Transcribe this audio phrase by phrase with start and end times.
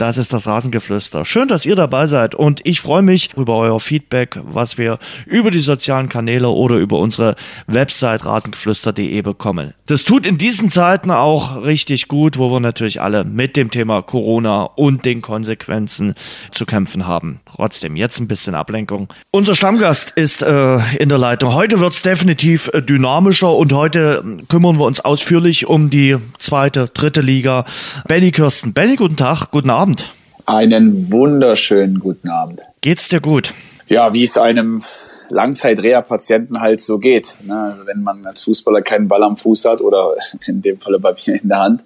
[0.00, 1.26] Das ist das Rasengeflüster.
[1.26, 5.50] Schön, dass ihr dabei seid und ich freue mich über euer Feedback, was wir über
[5.50, 9.74] die sozialen Kanäle oder über unsere Website rasengeflüster.de bekommen.
[9.84, 14.00] Das tut in diesen Zeiten auch richtig gut, wo wir natürlich alle mit dem Thema
[14.00, 16.14] Corona und den Konsequenzen
[16.50, 17.40] zu kämpfen haben.
[17.44, 19.12] Trotzdem jetzt ein bisschen Ablenkung.
[19.32, 21.52] Unser Stammgast ist äh, in der Leitung.
[21.52, 26.88] Heute wird es definitiv äh, dynamischer und heute kümmern wir uns ausführlich um die zweite,
[26.88, 27.66] dritte Liga.
[28.08, 28.72] Benny Kirsten.
[28.72, 29.89] Benny, guten Tag, guten Abend.
[29.90, 30.12] Abend.
[30.46, 32.60] Einen wunderschönen guten Abend.
[32.80, 33.54] Geht's dir gut?
[33.88, 34.84] Ja, wie es einem
[35.30, 37.36] Langzeit-Reha-Patienten halt so geht.
[37.44, 37.76] Ne?
[37.86, 40.14] Wenn man als Fußballer keinen Ball am Fuß hat oder
[40.46, 41.82] in dem Falle bei mir in der Hand,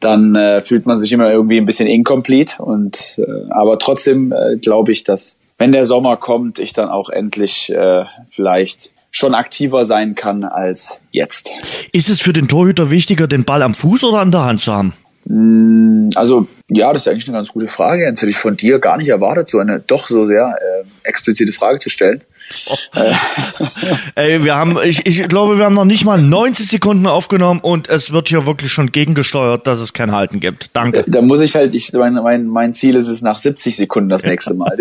[0.00, 2.60] dann äh, fühlt man sich immer irgendwie ein bisschen incomplete.
[2.64, 7.10] Und äh, aber trotzdem äh, glaube ich, dass wenn der Sommer kommt, ich dann auch
[7.10, 11.50] endlich äh, vielleicht schon aktiver sein kann als jetzt.
[11.92, 14.72] Ist es für den Torhüter wichtiger, den Ball am Fuß oder an der Hand zu
[14.72, 14.94] haben?
[15.26, 18.04] Mm, also ja, das ist eigentlich eine ganz gute Frage.
[18.04, 21.52] Jetzt hätte ich von dir gar nicht erwartet, so eine doch so sehr äh, explizite
[21.52, 22.22] Frage zu stellen.
[22.66, 22.76] Oh.
[24.14, 27.88] Ey, wir haben, ich, ich glaube, wir haben noch nicht mal 90 Sekunden aufgenommen und
[27.88, 30.70] es wird hier wirklich schon gegengesteuert, dass es kein Halten gibt.
[30.72, 31.04] Danke.
[31.06, 34.08] Da, da muss ich halt, ich, mein, mein, mein Ziel ist es nach 70 Sekunden
[34.08, 34.76] das nächste Mal.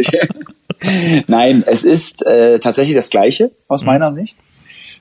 [1.28, 3.88] Nein, es ist äh, tatsächlich das Gleiche aus mhm.
[3.88, 4.38] meiner Sicht,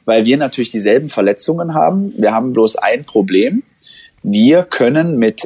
[0.05, 2.13] weil wir natürlich dieselben Verletzungen haben.
[2.19, 3.63] Wir haben bloß ein Problem
[4.25, 5.43] wir können mit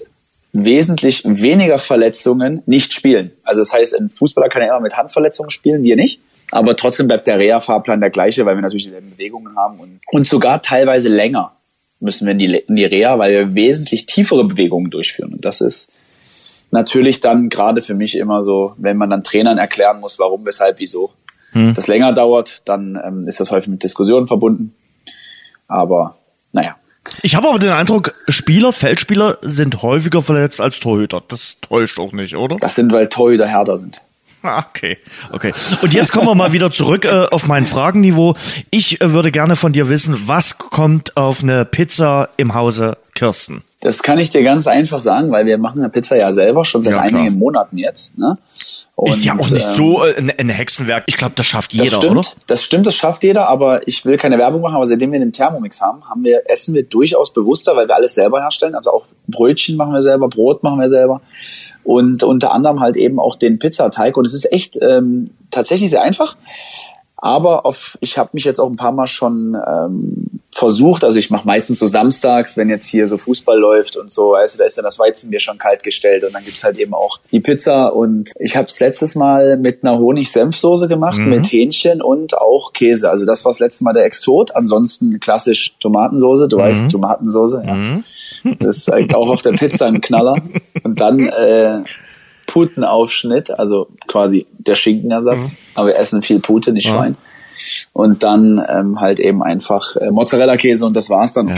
[0.52, 3.32] wesentlich weniger Verletzungen nicht spielen.
[3.42, 6.20] Also das heißt, ein Fußballer kann ja immer mit Handverletzungen spielen, wir nicht.
[6.50, 10.26] Aber trotzdem bleibt der Reha-Fahrplan der gleiche, weil wir natürlich dieselben Bewegungen haben und, und
[10.26, 11.52] sogar teilweise länger
[12.00, 15.32] müssen wir in die, in die Reha, weil wir wesentlich tiefere Bewegungen durchführen.
[15.34, 15.92] Und das ist
[16.70, 20.78] natürlich dann gerade für mich immer so, wenn man dann Trainern erklären muss, warum, weshalb,
[20.78, 21.12] wieso,
[21.52, 21.74] hm.
[21.74, 24.74] das länger dauert, dann ähm, ist das häufig mit Diskussionen verbunden.
[25.66, 26.16] Aber
[27.22, 31.22] ich habe aber den Eindruck, Spieler, Feldspieler sind häufiger verletzt als Torhüter.
[31.26, 32.56] Das täuscht auch nicht, oder?
[32.56, 34.00] Das sind, weil Torhüter härter sind.
[34.40, 34.98] Ah, okay,
[35.32, 35.52] okay.
[35.82, 38.36] Und jetzt kommen wir mal wieder zurück äh, auf mein Fragenniveau.
[38.70, 43.64] Ich äh, würde gerne von dir wissen, was kommt auf eine Pizza im Hause Kirsten?
[43.80, 46.82] Das kann ich dir ganz einfach sagen, weil wir machen eine Pizza ja selber schon
[46.82, 48.18] seit ja, einigen Monaten jetzt.
[48.18, 48.36] Ne?
[48.96, 51.04] Und, ist ja auch nicht ähm, so äh, ein, ein Hexenwerk.
[51.06, 52.28] Ich glaube, das schafft jeder, das stimmt, oder?
[52.48, 55.32] Das stimmt, das schafft jeder, aber ich will keine Werbung machen, aber seitdem wir den
[55.32, 58.74] Thermomix haben, haben wir, essen wir durchaus bewusster, weil wir alles selber herstellen.
[58.74, 61.20] Also auch Brötchen machen wir selber, Brot machen wir selber
[61.84, 64.16] und unter anderem halt eben auch den Pizzateig.
[64.16, 66.36] Und es ist echt ähm, tatsächlich sehr einfach.
[67.16, 71.30] Aber auf, ich habe mich jetzt auch ein paar Mal schon ähm, versucht, also ich
[71.30, 74.76] mache meistens so samstags, wenn jetzt hier so Fußball läuft und so, also da ist
[74.76, 78.32] dann das Weizenbier schon kalt gestellt und dann gibt's halt eben auch die Pizza und
[78.40, 81.28] ich habe es letztes Mal mit einer Honig-Senfsoße gemacht, mhm.
[81.28, 83.08] mit Hähnchen und auch Käse.
[83.08, 86.62] Also das war das letzte Mal der Exot, ansonsten klassisch Tomatensoße, du mhm.
[86.62, 87.74] weißt, Tomatensoße, ja.
[87.74, 88.04] Mhm.
[88.58, 90.36] Das ist eigentlich auch auf der Pizza ein Knaller.
[90.82, 91.82] Und dann äh,
[92.46, 95.50] Putenaufschnitt, also quasi der Schinkenersatz.
[95.50, 95.56] Mhm.
[95.74, 97.16] Aber wir essen viel Pute, nicht Schwein.
[97.92, 101.48] Und dann ähm, halt eben einfach äh, Mozzarella-Käse und das war's dann.
[101.48, 101.56] Ja.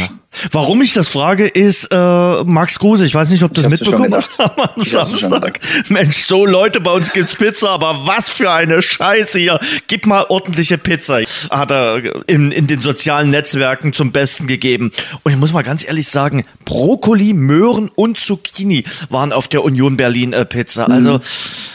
[0.53, 3.05] Warum ich das frage, ist äh, Max Kruse.
[3.05, 5.59] Ich weiß nicht, ob du das mitbekommen hast am Samstag.
[5.89, 9.59] Mensch, so Leute, bei uns gibt's Pizza, aber was für eine Scheiße hier.
[9.89, 11.21] Gib mal ordentliche Pizza.
[11.51, 14.93] Hat er in, in den sozialen Netzwerken zum Besten gegeben.
[15.25, 19.97] Und ich muss mal ganz ehrlich sagen, Brokkoli, Möhren und Zucchini waren auf der Union
[19.97, 20.89] Berlin äh, Pizza.
[20.89, 21.23] Also mhm.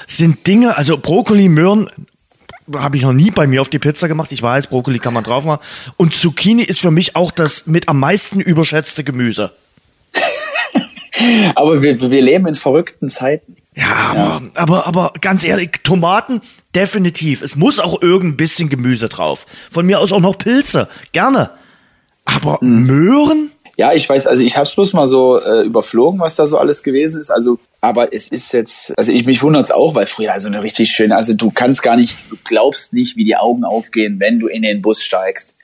[0.08, 1.90] sind Dinge, also Brokkoli, Möhren,
[2.74, 4.32] habe ich noch nie bei mir auf die Pizza gemacht.
[4.32, 5.64] Ich weiß, Brokkoli kann man drauf machen.
[5.98, 9.52] Und Zucchini ist für mich auch das mit am meisten überschätzte Gemüse.
[11.56, 13.58] aber wir, wir leben in verrückten Zeiten.
[13.76, 14.42] Ja, aber, ja.
[14.56, 16.42] aber, aber ganz ehrlich, Tomaten,
[16.74, 17.42] definitiv.
[17.42, 19.46] Es muss auch irgendein bisschen Gemüse drauf.
[19.70, 20.88] Von mir aus auch noch Pilze.
[21.12, 21.52] Gerne.
[22.24, 22.86] Aber mhm.
[22.86, 23.52] Möhren?
[23.78, 26.82] Ja, ich weiß, also ich habe bloß mal so äh, überflogen, was da so alles
[26.82, 27.30] gewesen ist.
[27.30, 30.90] Also, aber es ist jetzt, also ich mich wundert's auch, weil früher also eine richtig
[30.90, 34.48] schöne, also du kannst gar nicht, du glaubst nicht, wie die Augen aufgehen, wenn du
[34.48, 35.56] in den Bus steigst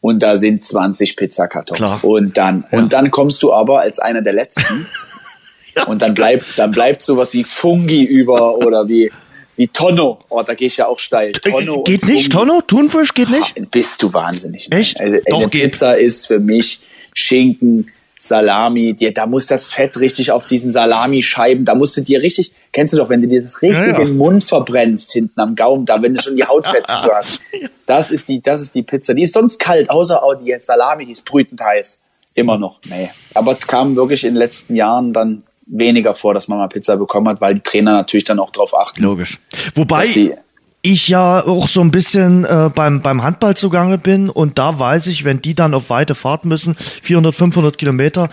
[0.00, 2.04] und da sind 20 Pizzakartons Klar.
[2.04, 2.78] und dann ja.
[2.78, 4.86] und dann kommst du aber als einer der letzten
[5.76, 5.84] ja.
[5.84, 9.12] und dann bleibt dann bleibt sowas wie Fungi über oder wie
[9.56, 10.18] wie Tonno.
[10.28, 11.30] Oh, da gehe ich ja auch steil.
[11.30, 12.60] Äh, Tonno geht nicht, Tonno?
[12.60, 13.54] Thunfisch geht nicht?
[13.58, 14.70] Ach, bist du wahnsinnig.
[14.70, 15.00] Echt?
[15.00, 15.72] Also, Doch, eine geht.
[15.72, 16.80] Pizza ist für mich
[17.14, 22.22] Schinken, Salami, dir, da muss das Fett richtig auf diesen Salamischeiben, da musst du dir
[22.22, 23.98] richtig, kennst du doch, wenn du dir das richtig ja, ja.
[23.98, 27.40] den Mund verbrennst hinten am Gaumen, da wenn du schon die Hautfetzen so hast.
[27.84, 29.14] Das ist die, das ist die Pizza.
[29.14, 32.00] Die ist sonst kalt, außer auch die Salami, die ist brütend heiß.
[32.34, 32.80] Immer noch.
[32.88, 33.10] Nee.
[33.34, 37.28] Aber kam wirklich in den letzten Jahren dann weniger vor, dass man mal Pizza bekommen
[37.28, 39.02] hat, weil die Trainer natürlich dann auch drauf achten.
[39.02, 39.38] Logisch.
[39.74, 40.36] Wobei,
[40.82, 45.08] ich ja auch so ein bisschen äh, beim, beim Handball zugange bin und da weiß
[45.08, 48.28] ich, wenn die dann auf weite Fahrt müssen, 400, 500 Kilometer,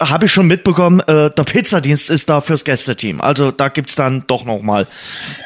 [0.00, 3.20] habe ich schon mitbekommen, äh, der Pizzadienst ist da fürs Gästeteam.
[3.20, 4.86] Also da gibt's dann doch noch mal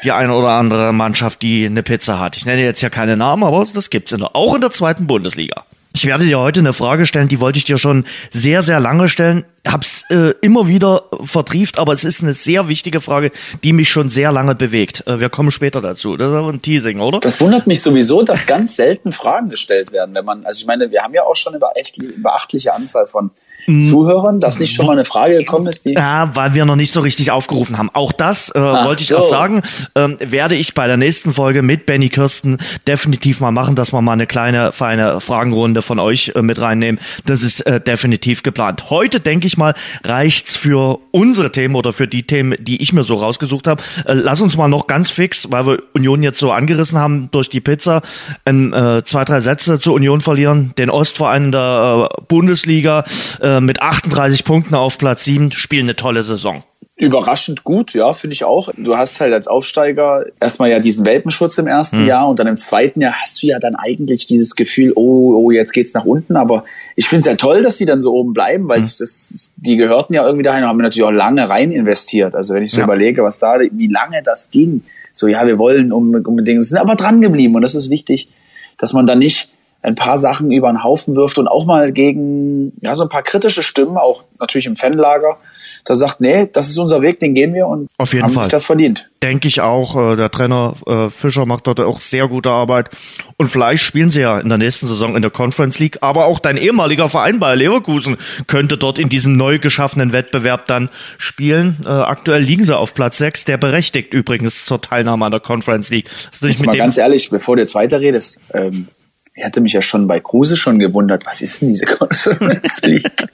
[0.03, 2.37] die eine oder andere Mannschaft, die eine Pizza hat.
[2.37, 5.63] Ich nenne jetzt ja keine Namen, aber das gibt's in auch in der zweiten Bundesliga.
[5.95, 9.07] Ich werde dir heute eine Frage stellen, die wollte ich dir schon sehr, sehr lange
[9.07, 9.45] stellen.
[9.65, 13.31] Hab's äh, immer wieder vertrieft, aber es ist eine sehr wichtige Frage,
[13.63, 15.05] die mich schon sehr lange bewegt.
[15.05, 16.17] Äh, wir kommen später dazu.
[16.17, 17.19] Das ist aber ein Teasing, oder?
[17.19, 20.89] Das wundert mich sowieso, dass ganz selten Fragen gestellt werden, wenn man, also ich meine,
[20.89, 23.29] wir haben ja auch schon eine echt beachtliche Anzahl von.
[23.65, 25.93] Zuhörern, dass nicht schon mal eine Frage gekommen ist, die.
[25.93, 27.89] Ja, weil wir noch nicht so richtig aufgerufen haben.
[27.93, 29.17] Auch das äh, wollte ich so.
[29.17, 29.61] auch sagen,
[29.95, 32.57] ähm, werde ich bei der nächsten Folge mit Benny Kirsten
[32.87, 36.99] definitiv mal machen, dass wir mal eine kleine, feine Fragenrunde von euch äh, mit reinnehmen.
[37.25, 38.89] Das ist äh, definitiv geplant.
[38.89, 39.73] Heute, denke ich mal,
[40.03, 43.81] reicht's für unsere Themen oder für die Themen, die ich mir so rausgesucht habe.
[44.05, 47.49] Äh, lass uns mal noch ganz fix, weil wir Union jetzt so angerissen haben durch
[47.49, 48.01] die Pizza,
[48.45, 50.73] ähm, äh, zwei, drei Sätze zur Union verlieren.
[50.77, 53.03] Den Ostverein der äh, Bundesliga
[53.41, 56.63] äh, äh, mit 38 Punkten auf Platz 7, spielen eine tolle Saison.
[56.95, 58.69] Überraschend gut, ja, finde ich auch.
[58.77, 62.07] Du hast halt als Aufsteiger erstmal ja diesen Welpenschutz im ersten mhm.
[62.07, 65.51] Jahr und dann im zweiten Jahr hast du ja dann eigentlich dieses Gefühl, oh, oh,
[65.51, 66.35] jetzt geht's nach unten.
[66.35, 66.65] Aber
[66.95, 68.83] ich finde es ja toll, dass die dann so oben bleiben, weil mhm.
[68.83, 72.35] das, die gehörten ja irgendwie dahin und haben natürlich auch lange rein investiert.
[72.35, 72.83] Also wenn ich so ja.
[72.83, 74.83] überlege, was da, wie lange das ging,
[75.13, 78.29] so ja, wir wollen unbedingt, sind aber dran geblieben und das ist wichtig,
[78.77, 79.49] dass man da nicht
[79.83, 83.21] ein paar Sachen über den Haufen wirft und auch mal gegen ja so ein paar
[83.21, 85.37] kritische Stimmen, auch natürlich im Fanlager,
[85.85, 88.45] da sagt, nee, das ist unser Weg, den gehen wir und Auf jeden haben Fall.
[88.45, 89.09] sich das verdient.
[89.21, 90.13] Denke ich auch.
[90.13, 92.89] Äh, der Trainer äh, Fischer macht dort auch sehr gute Arbeit.
[93.35, 95.97] Und vielleicht spielen sie ja in der nächsten Saison in der Conference League.
[95.99, 98.15] Aber auch dein ehemaliger Verein bei Leverkusen
[98.47, 101.77] könnte dort in diesem neu geschaffenen Wettbewerb dann spielen.
[101.85, 105.89] Äh, aktuell liegen sie auf Platz 6, der berechtigt übrigens zur Teilnahme an der Conference
[105.89, 106.09] League.
[106.41, 108.87] Jetzt mal ganz ehrlich, bevor du jetzt weiterredest, ähm,
[109.35, 113.27] ich hatte mich ja schon bei Kruse schon gewundert, was ist denn diese Conference League?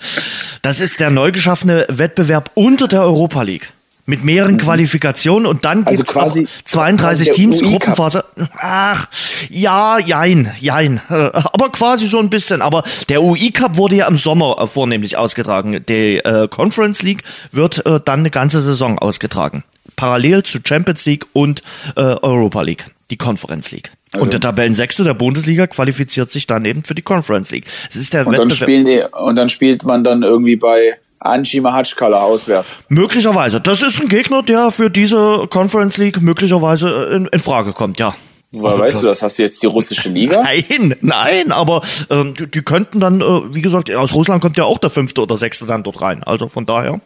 [0.62, 3.70] Das ist der neu geschaffene Wettbewerb unter der Europa League.
[4.06, 4.60] Mit mehreren mhm.
[4.60, 8.26] Qualifikationen und dann also gibt's quasi 32 quasi Teams, Gruppenphase.
[8.58, 9.08] Ach,
[9.52, 11.00] ja, jein, jein.
[11.10, 12.64] Aber quasi so ein bisschen.
[12.64, 15.86] Aber der UI Cup wurde ja im Sommer äh, vornehmlich ausgetragen.
[15.88, 17.22] Die äh, Conference League
[17.52, 19.64] wird äh, dann eine ganze Saison ausgetragen.
[19.96, 21.62] Parallel zu Champions League und
[21.96, 23.92] äh, Europa League, die Conference League.
[24.12, 27.66] Also und der Tabellensechste der Bundesliga qualifiziert sich dann eben für die Conference League.
[27.88, 31.62] Das ist der und dann spielen die, und dann spielt man dann irgendwie bei Anji
[31.62, 32.80] Mahatschkala auswärts.
[32.88, 33.62] Möglicherweise.
[33.62, 38.16] Das ist ein Gegner, der für diese Conference League möglicherweise in, in Frage kommt, ja.
[38.52, 39.22] Woher also, weißt du das?
[39.22, 40.42] Hast du jetzt die russische Liga?
[40.44, 44.64] Nein, nein, aber ähm, die, die könnten dann, äh, wie gesagt, aus Russland kommt ja
[44.64, 46.24] auch der fünfte oder sechste dann dort rein.
[46.24, 47.00] Also von daher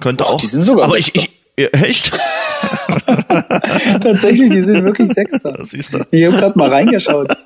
[0.00, 0.40] könnte Och, auch.
[0.40, 2.12] Die sind sogar aber ich, ich, Echt?
[4.00, 5.56] Tatsächlich, die sind wirklich Sechster.
[5.62, 5.98] Siehst du.
[6.10, 7.36] Ich habe gerade mal reingeschaut.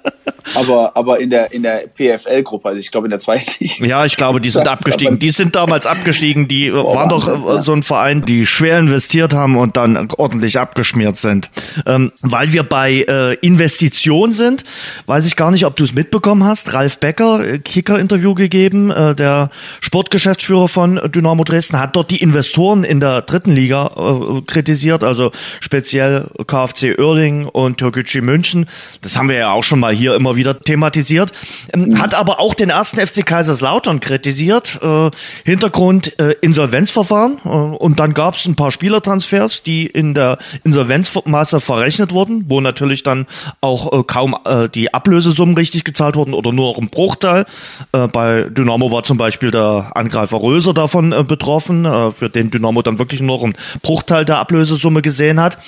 [0.54, 3.86] Aber, aber in der, in der PFL-Gruppe, also ich glaube in der zweiten Liga.
[3.86, 5.18] Ja, ich glaube, die sind das abgestiegen.
[5.18, 6.48] Die sind damals abgestiegen.
[6.48, 7.60] Die oh, waren Wahnsinn, doch äh, ja.
[7.60, 11.50] so ein Verein, die schwer investiert haben und dann ordentlich abgeschmiert sind.
[11.86, 14.64] Ähm, weil wir bei äh, Investition sind,
[15.06, 16.72] weiß ich gar nicht, ob du es mitbekommen hast.
[16.72, 19.50] Ralf Becker, äh, Kicker-Interview gegeben, äh, der
[19.80, 25.32] Sportgeschäftsführer von Dynamo Dresden, hat dort die Investoren in der dritten Liga äh, kritisiert, also
[25.60, 28.66] speziell KfC Oerding und Türkgücü München.
[29.00, 31.32] Das haben wir ja auch schon mal hier immer wieder thematisiert.
[31.72, 32.02] Ähm, mhm.
[32.02, 34.78] Hat aber auch den ersten FC Kaiserslautern kritisiert.
[34.82, 35.10] Äh,
[35.44, 37.38] Hintergrund äh, Insolvenzverfahren.
[37.44, 42.60] Äh, und dann gab es ein paar Spielertransfers, die in der Insolvenzmasse verrechnet wurden, wo
[42.60, 43.26] natürlich dann
[43.60, 47.44] auch äh, kaum äh, die Ablösesummen richtig gezahlt wurden oder nur noch ein Bruchteil.
[47.92, 52.98] Äh, bei Dynamo war zum Beispiel der Angreifer Röser davon betroffen, für den Dynamo dann
[52.98, 55.58] wirklich nur noch ein Bruchteil der Ablösesumme gesehen hat.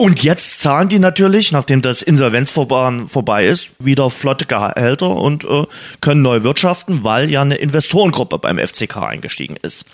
[0.00, 5.66] Und jetzt zahlen die natürlich, nachdem das Insolvenzverfahren vorbei ist, wieder flotte Gehälter und äh,
[6.00, 9.84] können neu wirtschaften, weil ja eine Investorengruppe beim FCK eingestiegen ist.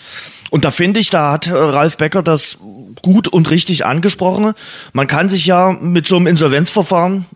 [0.51, 2.59] Und da finde ich, da hat äh, Ralf Becker das
[3.03, 4.55] gut und richtig angesprochen.
[4.93, 7.27] Man kann sich ja mit so einem Insolvenzverfahren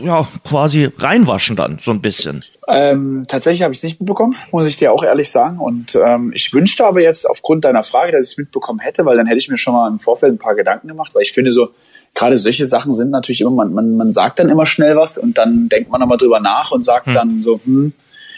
[0.00, 2.42] ja quasi reinwaschen dann so ein bisschen.
[2.66, 5.58] Ähm, tatsächlich habe ich es nicht mitbekommen, muss ich dir auch ehrlich sagen.
[5.58, 9.18] Und ähm, ich wünschte aber jetzt aufgrund deiner Frage, dass ich es mitbekommen hätte, weil
[9.18, 11.50] dann hätte ich mir schon mal im Vorfeld ein paar Gedanken gemacht, weil ich finde
[11.50, 11.68] so,
[12.14, 15.36] gerade solche Sachen sind natürlich immer, man, man, man sagt dann immer schnell was und
[15.36, 17.12] dann denkt man nochmal drüber nach und sagt hm.
[17.12, 17.92] dann so, hm.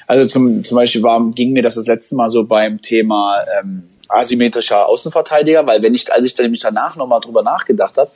[0.09, 3.89] Also zum, zum Beispiel war, ging mir das das letzte Mal so beim Thema ähm,
[4.09, 8.11] asymmetrischer Außenverteidiger, weil wenn ich, als ich dann nämlich danach nochmal drüber nachgedacht habe,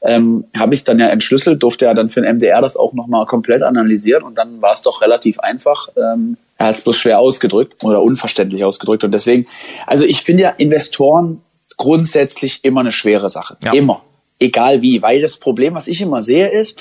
[0.00, 2.94] ähm, habe ich es dann ja entschlüsselt, durfte ja dann für den MDR das auch
[2.94, 5.88] nochmal komplett analysieren und dann war es doch relativ einfach.
[5.96, 9.46] Ähm, er hat es bloß schwer ausgedrückt oder unverständlich ausgedrückt und deswegen,
[9.86, 11.42] also ich finde ja Investoren
[11.76, 13.58] grundsätzlich immer eine schwere Sache.
[13.62, 13.74] Ja.
[13.74, 14.00] Immer
[14.44, 16.78] egal wie, weil das Problem, was ich immer sehe, ist,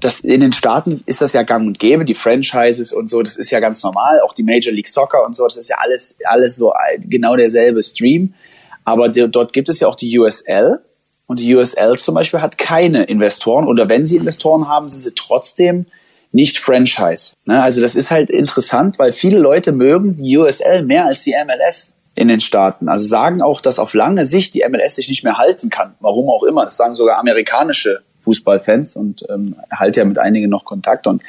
[0.00, 3.36] dass in den Staaten ist das ja gang und gäbe, die Franchises und so, das
[3.36, 6.16] ist ja ganz normal, auch die Major League Soccer und so, das ist ja alles,
[6.24, 8.34] alles so genau derselbe Stream.
[8.84, 10.80] Aber dort gibt es ja auch die USL
[11.26, 15.14] und die USL zum Beispiel hat keine Investoren oder wenn sie Investoren haben, sind sie
[15.14, 15.86] trotzdem
[16.30, 17.32] nicht Franchise.
[17.46, 17.60] Ne?
[17.60, 21.95] Also das ist halt interessant, weil viele Leute mögen die USL mehr als die MLS
[22.16, 22.88] in den Staaten.
[22.88, 25.94] Also sagen auch, dass auf lange Sicht die MLS sich nicht mehr halten kann.
[26.00, 26.62] Warum auch immer.
[26.62, 31.22] Das sagen sogar amerikanische Fußballfans und ähm, halte ja mit einigen noch Kontakt und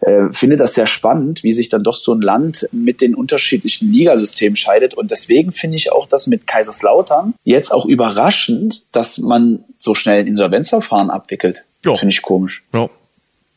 [0.00, 3.90] äh, finde das sehr spannend, wie sich dann doch so ein Land mit den unterschiedlichen
[3.90, 4.94] Ligasystemen scheidet.
[4.94, 10.20] Und deswegen finde ich auch das mit Kaiserslautern jetzt auch überraschend, dass man so schnell
[10.20, 11.64] ein Insolvenzverfahren abwickelt.
[11.84, 11.96] Ja.
[11.96, 12.64] Finde ich komisch.
[12.72, 12.88] Ja.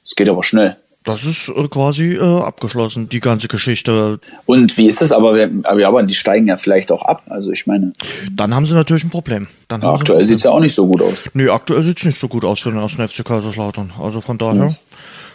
[0.03, 0.77] Es geht aber schnell.
[1.07, 4.19] Das ist äh, quasi äh, abgeschlossen, die ganze Geschichte.
[4.45, 5.13] Und wie ist das?
[5.13, 7.23] Aber, wir, aber die steigen ja vielleicht auch ab.
[7.29, 7.93] Also ich meine.
[8.29, 9.47] Dann haben sie natürlich ein Problem.
[9.69, 11.23] Dann ja, aktuell sieht es ja auch nicht so gut aus.
[11.33, 13.93] Nee, aktuell sieht es nicht so gut aus für den ersten FC Kaiserslautern.
[13.97, 14.67] Also von daher.
[14.67, 14.75] Hm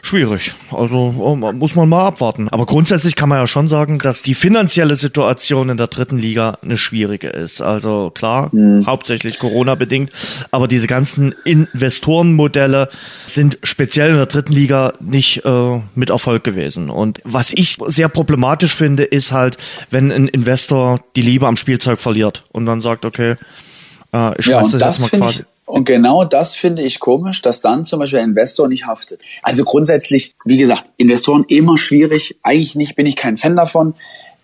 [0.02, 0.54] schwierig.
[0.73, 2.49] Also oh, muss man mal abwarten.
[2.49, 6.59] Aber grundsätzlich kann man ja schon sagen, dass die finanzielle Situation in der dritten Liga
[6.61, 7.61] eine schwierige ist.
[7.61, 8.85] Also klar, mhm.
[8.85, 10.11] hauptsächlich Corona bedingt,
[10.50, 12.88] aber diese ganzen Investorenmodelle
[13.26, 16.90] sind speziell in der dritten Liga nicht äh, mit Erfolg gewesen.
[16.90, 19.56] Und was ich sehr problematisch finde, ist halt,
[19.90, 23.37] wenn ein Investor die Liebe am Spielzeug verliert und dann sagt, okay,
[24.12, 25.44] äh, ich schmeiß ja, das, das jetzt mal quasi.
[25.73, 29.23] Und genau das finde ich komisch, dass dann zum Beispiel der Investor nicht haftet.
[29.43, 32.37] Also grundsätzlich, wie gesagt, Investoren immer schwierig.
[32.43, 33.95] Eigentlich nicht, bin ich kein Fan davon.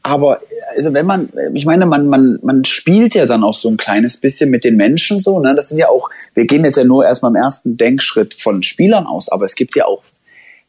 [0.02, 0.40] Aber
[0.74, 4.16] also wenn man, ich meine, man, man, man spielt ja dann auch so ein kleines
[4.16, 5.38] bisschen mit den Menschen so.
[5.38, 5.54] Ne?
[5.54, 9.06] Das sind ja auch, wir gehen jetzt ja nur erstmal im ersten Denkschritt von Spielern
[9.06, 10.02] aus, aber es gibt ja auch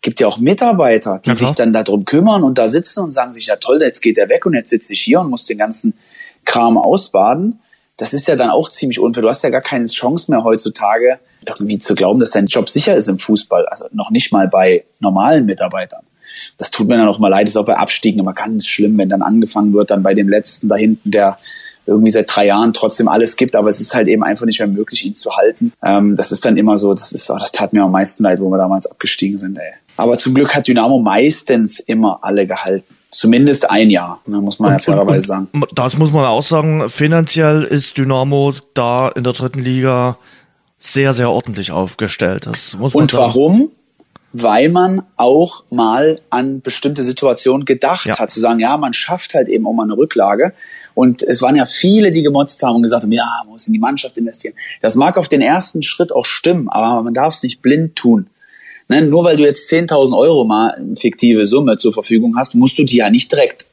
[0.02, 3.32] gibt ja auch Mitarbeiter, die ja, sich dann darum kümmern und da sitzen und sagen
[3.32, 5.58] sich, ja toll, jetzt geht er weg und jetzt sitze ich hier und muss den
[5.58, 5.94] ganzen
[6.44, 7.60] Kram ausbaden
[8.00, 9.22] das ist ja dann auch ziemlich unfair.
[9.22, 12.96] Du hast ja gar keine Chance mehr heutzutage, irgendwie zu glauben, dass dein Job sicher
[12.96, 13.66] ist im Fußball.
[13.66, 16.04] Also noch nicht mal bei normalen Mitarbeitern.
[16.58, 18.98] Das tut mir dann auch mal leid, das ist auch bei Abstiegen immer ganz schlimm,
[18.98, 21.38] wenn dann angefangen wird, dann bei dem letzten da hinten, der
[21.86, 24.68] irgendwie seit drei Jahren trotzdem alles gibt, aber es ist halt eben einfach nicht mehr
[24.68, 25.74] möglich, ihn zu halten.
[25.84, 28.50] Ähm, das ist dann immer so, das ist, das tat mir am meisten leid, wo
[28.50, 29.74] wir damals abgestiegen sind, ey.
[29.98, 32.96] Aber zum Glück hat Dynamo meistens immer alle gehalten.
[33.12, 35.48] Zumindest ein Jahr, ne, muss man und, ja fairerweise sagen.
[35.74, 36.90] Das muss man auch sagen.
[36.90, 40.18] Finanziell ist Dynamo da in der dritten Liga
[40.80, 42.46] sehr, sehr ordentlich aufgestellt.
[42.46, 43.24] Das muss man und sagen.
[43.24, 43.72] warum?
[44.32, 48.20] Weil man auch mal an bestimmte Situationen gedacht ja.
[48.20, 50.54] hat, zu sagen, ja, man schafft halt eben auch mal eine Rücklage.
[50.94, 53.74] Und es waren ja viele, die gemotzt haben und gesagt haben, ja, man muss in
[53.74, 54.54] die Mannschaft investieren.
[54.82, 58.28] Das mag auf den ersten Schritt auch stimmen, aber man darf es nicht blind tun.
[58.90, 59.04] Ne?
[59.04, 62.98] Nur weil du jetzt 10.000 Euro mal fiktive Summe zur Verfügung hast, musst du die
[62.98, 63.68] ja nicht direkt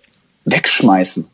[0.44, 1.26] wegschmeißen.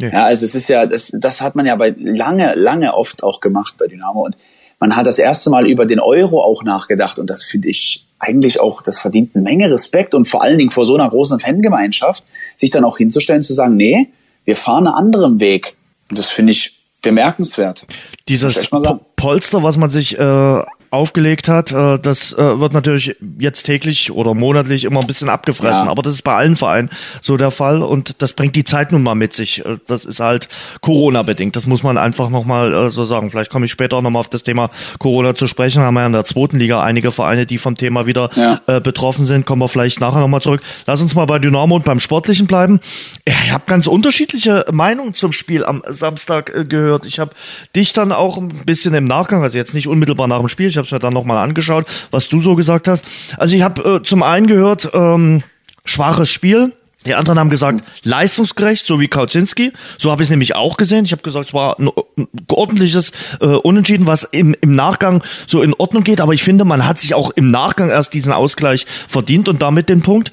[0.00, 0.08] Ja.
[0.08, 3.40] ja, also es ist ja, das, das hat man ja bei lange, lange oft auch
[3.40, 4.36] gemacht bei Dynamo und
[4.78, 8.60] man hat das erste Mal über den Euro auch nachgedacht und das finde ich eigentlich
[8.60, 12.24] auch, das verdient eine Menge Respekt und vor allen Dingen vor so einer großen Fangemeinschaft,
[12.56, 14.08] sich dann auch hinzustellen, zu sagen, nee,
[14.44, 15.76] wir fahren einen anderen Weg.
[16.10, 17.84] Und das finde ich bemerkenswert.
[18.28, 18.70] Dieses
[19.16, 24.34] Polster, was man sich äh, aufgelegt hat, äh, das äh, wird natürlich jetzt täglich oder
[24.34, 25.86] monatlich immer ein bisschen abgefressen.
[25.86, 25.90] Ja.
[25.90, 26.90] Aber das ist bei allen Vereinen
[27.22, 29.64] so der Fall und das bringt die Zeit nun mal mit sich.
[29.64, 30.48] Äh, das ist halt
[30.82, 31.56] Corona-bedingt.
[31.56, 33.30] Das muss man einfach nochmal äh, so sagen.
[33.30, 34.68] Vielleicht komme ich später auch nochmal auf das Thema
[34.98, 35.82] Corona zu sprechen.
[35.82, 38.60] Haben wir ja in der zweiten Liga einige Vereine, die vom Thema wieder ja.
[38.66, 39.46] äh, betroffen sind.
[39.46, 40.60] Kommen wir vielleicht nachher nochmal zurück.
[40.86, 42.80] Lass uns mal bei Dynamo und beim Sportlichen bleiben.
[43.24, 47.06] Ich habe ganz unterschiedliche Meinungen zum Spiel am Samstag äh, gehört.
[47.06, 47.30] Ich habe
[47.74, 50.81] dich dann auch ein bisschen im Nachgang, also jetzt nicht unmittelbar nach dem Spiel, ich
[50.82, 53.04] habe es mir dann nochmal angeschaut, was du so gesagt hast.
[53.36, 55.42] Also ich habe äh, zum einen gehört, ähm,
[55.84, 56.72] schwaches Spiel.
[57.04, 59.72] Die anderen haben gesagt, leistungsgerecht, so wie Kauzinski.
[59.98, 61.04] So habe ich es nämlich auch gesehen.
[61.04, 63.10] Ich habe gesagt, es war ein, ein ordentliches
[63.40, 66.20] äh, Unentschieden, was im, im Nachgang so in Ordnung geht.
[66.20, 69.88] Aber ich finde, man hat sich auch im Nachgang erst diesen Ausgleich verdient und damit
[69.88, 70.30] den Punkt.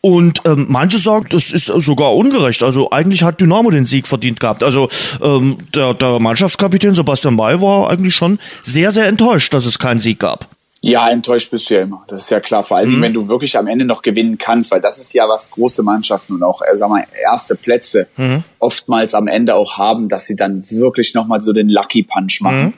[0.00, 2.62] Und ähm, manche sagen, das ist sogar ungerecht.
[2.62, 4.62] Also eigentlich hat Dynamo den Sieg verdient gehabt.
[4.62, 4.88] Also
[5.20, 9.98] ähm, der, der Mannschaftskapitän Sebastian May war eigentlich schon sehr, sehr enttäuscht, dass es keinen
[9.98, 10.48] Sieg gab.
[10.82, 12.04] Ja, enttäuscht bist du ja immer.
[12.06, 12.62] Das ist ja klar.
[12.62, 13.02] Vor allem, mhm.
[13.02, 16.34] wenn du wirklich am Ende noch gewinnen kannst, weil das ist ja was große Mannschaften
[16.34, 18.44] und auch, äh, sag mal, erste Plätze mhm.
[18.60, 22.66] oftmals am Ende auch haben, dass sie dann wirklich nochmal so den Lucky Punch machen.
[22.66, 22.74] Mhm.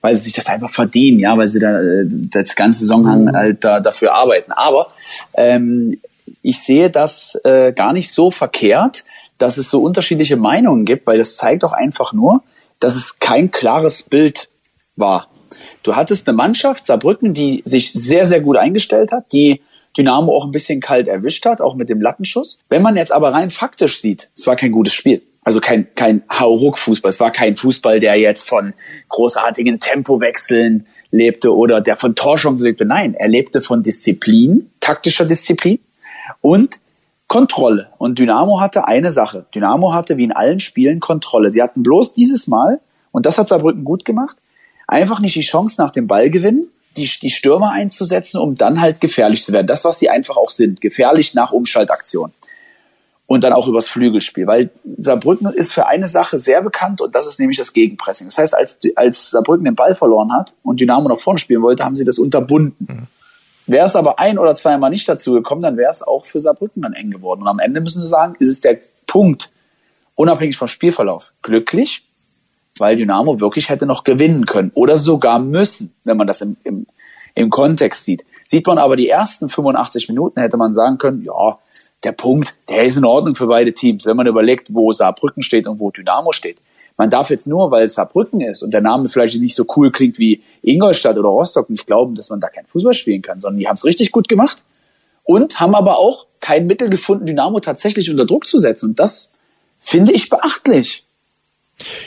[0.00, 3.62] Weil sie sich das einfach verdienen, ja, weil sie da äh, das ganze Saison halt
[3.62, 4.50] da, dafür arbeiten.
[4.50, 4.88] Aber
[5.34, 6.00] ähm,
[6.42, 9.04] ich sehe das äh, gar nicht so verkehrt,
[9.38, 12.42] dass es so unterschiedliche Meinungen gibt, weil das zeigt auch einfach nur,
[12.80, 14.48] dass es kein klares Bild
[14.96, 15.28] war.
[15.82, 19.60] Du hattest eine Mannschaft, Saarbrücken, die sich sehr, sehr gut eingestellt hat, die
[19.96, 22.60] Dynamo auch ein bisschen kalt erwischt hat, auch mit dem Lattenschuss.
[22.68, 25.22] Wenn man jetzt aber rein faktisch sieht, es war kein gutes Spiel.
[25.44, 27.10] Also kein, kein Hauruck-Fußball.
[27.10, 28.74] Es war kein Fußball, der jetzt von
[29.08, 32.84] großartigen Tempowechseln lebte oder der von Torchancen lebte.
[32.84, 35.80] Nein, er lebte von Disziplin, taktischer Disziplin
[36.40, 36.78] und
[37.28, 37.88] Kontrolle.
[37.98, 39.46] Und Dynamo hatte eine Sache.
[39.54, 41.50] Dynamo hatte wie in allen Spielen Kontrolle.
[41.50, 44.36] Sie hatten bloß dieses Mal, und das hat Saarbrücken gut gemacht,
[44.86, 49.00] einfach nicht die Chance nach dem Ball gewinnen, die, die Stürmer einzusetzen, um dann halt
[49.00, 49.66] gefährlich zu werden.
[49.66, 50.80] Das, was sie einfach auch sind.
[50.80, 52.32] Gefährlich nach Umschaltaktion.
[53.26, 54.46] Und dann auch übers Flügelspiel.
[54.46, 58.26] Weil Saarbrücken ist für eine Sache sehr bekannt und das ist nämlich das Gegenpressing.
[58.26, 61.82] Das heißt, als, als Saarbrücken den Ball verloren hat und Dynamo nach vorne spielen wollte,
[61.82, 63.08] haben sie das unterbunden.
[63.66, 66.82] Wäre es aber ein oder zweimal nicht dazu gekommen, dann wäre es auch für Saarbrücken
[66.82, 67.42] dann eng geworden.
[67.42, 69.52] Und am Ende müssen sie sagen, ist es der Punkt,
[70.14, 72.04] unabhängig vom Spielverlauf, glücklich,
[72.78, 76.86] weil Dynamo wirklich hätte noch gewinnen können oder sogar müssen, wenn man das im, im,
[77.34, 78.24] im Kontext sieht.
[78.44, 81.58] Sieht man aber die ersten 85 Minuten, hätte man sagen können, ja,
[82.02, 85.66] der Punkt, der ist in Ordnung für beide Teams, wenn man überlegt, wo Saarbrücken steht
[85.66, 86.58] und wo Dynamo steht.
[86.96, 89.90] Man darf jetzt nur, weil es Saarbrücken ist und der Name vielleicht nicht so cool
[89.90, 93.58] klingt wie Ingolstadt oder Rostock, nicht glauben, dass man da kein Fußball spielen kann, sondern
[93.58, 94.58] die haben es richtig gut gemacht
[95.24, 98.90] und haben aber auch kein Mittel gefunden, Dynamo tatsächlich unter Druck zu setzen.
[98.90, 99.32] Und das
[99.80, 101.04] finde ich beachtlich.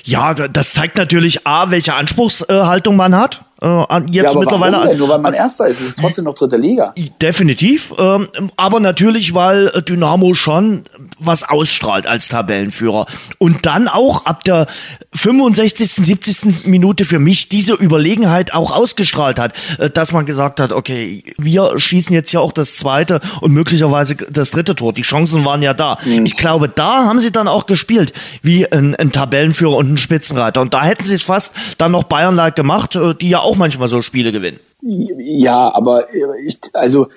[0.04, 4.74] Ja, das zeigt natürlich A, welche Anspruchshaltung man hat äh, jetzt ja, mittlerweile.
[4.74, 4.98] Warum denn?
[5.00, 6.94] Nur weil man Erster ist, ist es trotzdem noch dritte Liga.
[7.22, 10.84] Definitiv, ähm, aber natürlich, weil Dynamo schon
[11.18, 13.06] was ausstrahlt als Tabellenführer
[13.40, 14.68] und dann auch ab der
[15.14, 16.68] 65., 70.
[16.68, 21.80] Minute für mich diese Überlegenheit auch ausgestrahlt hat, äh, dass man gesagt hat, okay, wir
[21.80, 24.94] schießen jetzt ja auch das zweite und möglicherweise das dritte Tor.
[24.94, 25.98] Die Chancen waren ja da.
[26.06, 26.26] Mhm.
[26.26, 30.62] Ich glaube, da haben sie dann auch gespielt wie ein, ein Tabellenführer und ein Spitzenreiter
[30.62, 33.88] und da hätten sie es fast dann noch Bayern-like gemacht, äh, die ja auch manchmal
[33.88, 34.60] so Spiele gewinnen.
[34.82, 36.06] Ja, aber
[36.46, 37.08] ich, also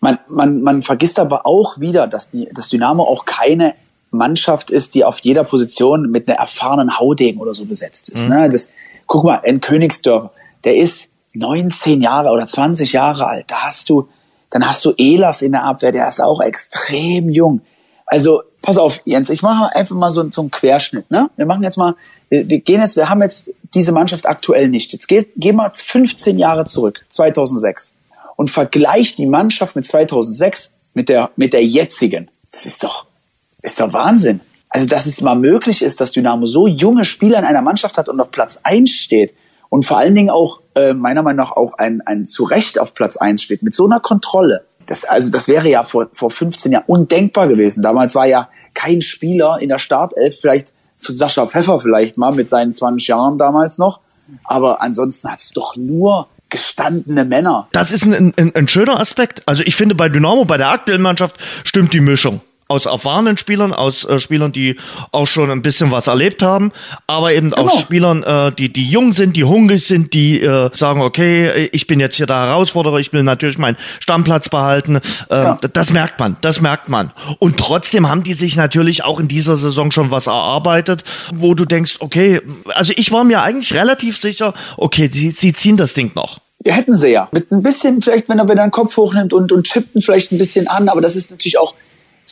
[0.00, 3.74] man, man, man vergisst aber auch wieder, dass die, das Dynamo auch keine
[4.10, 8.24] Mannschaft ist, die auf jeder Position mit einer erfahrenen Haudegen oder so besetzt ist.
[8.24, 8.34] Mhm.
[8.34, 8.48] Ne?
[8.48, 8.70] Das,
[9.06, 10.32] guck mal, ein Königsdörfer,
[10.64, 13.44] der ist 19 Jahre oder 20 Jahre alt.
[13.48, 14.08] Da hast du,
[14.50, 17.60] dann hast du Elas in der Abwehr, der ist auch extrem jung.
[18.06, 21.08] Also, pass auf, Jens, ich mache einfach mal so, so einen Querschnitt.
[21.10, 21.30] Ne?
[21.36, 21.94] Wir machen jetzt mal
[22.30, 24.92] wir, wir gehen jetzt, wir haben jetzt diese Mannschaft aktuell nicht.
[24.92, 27.96] Jetzt geht, gehen wir 15 Jahre zurück, 2006,
[28.36, 32.30] und vergleicht die Mannschaft mit 2006 mit der, mit der jetzigen.
[32.52, 33.06] Das ist doch,
[33.62, 34.40] ist doch Wahnsinn.
[34.68, 38.08] Also, dass es mal möglich ist, dass Dynamo so junge Spieler in einer Mannschaft hat
[38.08, 39.34] und auf Platz 1 steht
[39.68, 42.94] und vor allen Dingen auch, äh, meiner Meinung nach, auch ein, ein zu Recht auf
[42.94, 44.64] Platz 1 steht, mit so einer Kontrolle.
[44.86, 47.82] Das, also, das wäre ja vor, vor 15 Jahren undenkbar gewesen.
[47.82, 52.48] Damals war ja kein Spieler in der Startelf vielleicht für Sascha Pfeffer vielleicht mal mit
[52.48, 54.00] seinen 20 Jahren damals noch.
[54.44, 57.68] Aber ansonsten hat es doch nur gestandene Männer.
[57.72, 59.42] Das ist ein, ein, ein schöner Aspekt.
[59.46, 63.72] Also ich finde bei Dynamo, bei der aktuellen Mannschaft stimmt die Mischung aus erfahrenen Spielern,
[63.72, 64.76] aus äh, Spielern, die
[65.10, 66.70] auch schon ein bisschen was erlebt haben,
[67.08, 67.64] aber eben genau.
[67.64, 71.88] aus Spielern, äh, die die jung sind, die hungrig sind, die äh, sagen, okay, ich
[71.88, 74.96] bin jetzt hier der Herausforderer, ich will natürlich meinen Stammplatz behalten.
[74.96, 75.58] Äh, ja.
[75.72, 77.10] Das merkt man, das merkt man.
[77.40, 81.02] Und trotzdem haben die sich natürlich auch in dieser Saison schon was erarbeitet,
[81.34, 85.76] wo du denkst, okay, also ich war mir eigentlich relativ sicher, okay, sie, sie ziehen
[85.76, 86.38] das Ding noch.
[86.64, 87.28] Ja, hätten sie ja.
[87.32, 90.38] Mit ein bisschen, vielleicht, wenn er wieder den Kopf hochnimmt und, und chippten vielleicht ein
[90.38, 91.74] bisschen an, aber das ist natürlich auch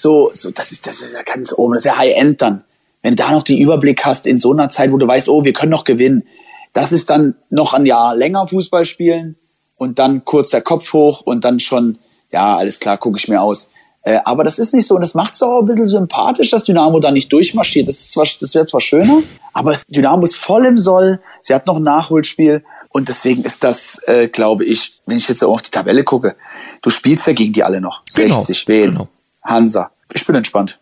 [0.00, 2.64] so, so, das ist, das ist ja ganz oben, das ist ja High-End dann.
[3.02, 5.44] Wenn du da noch den Überblick hast in so einer Zeit, wo du weißt, oh,
[5.44, 6.24] wir können noch gewinnen.
[6.72, 9.36] Das ist dann noch ein Jahr länger Fußball spielen
[9.76, 11.98] und dann kurz der Kopf hoch und dann schon,
[12.30, 13.70] ja, alles klar, gucke ich mir aus.
[14.02, 16.64] Äh, aber das ist nicht so und das macht es auch ein bisschen sympathisch, dass
[16.64, 17.88] Dynamo da nicht durchmarschiert.
[17.88, 21.20] Das ist zwar, das wäre zwar schöner, aber Dynamo ist voll im Soll.
[21.40, 25.44] Sie hat noch ein Nachholspiel und deswegen ist das, äh, glaube ich, wenn ich jetzt
[25.44, 26.36] auch die Tabelle gucke,
[26.82, 28.02] du spielst ja gegen die alle noch.
[28.14, 28.90] Genau, 60, wen?
[28.92, 29.08] Genau.
[29.42, 29.90] Hansa.
[30.12, 30.77] Ich bin entspannt.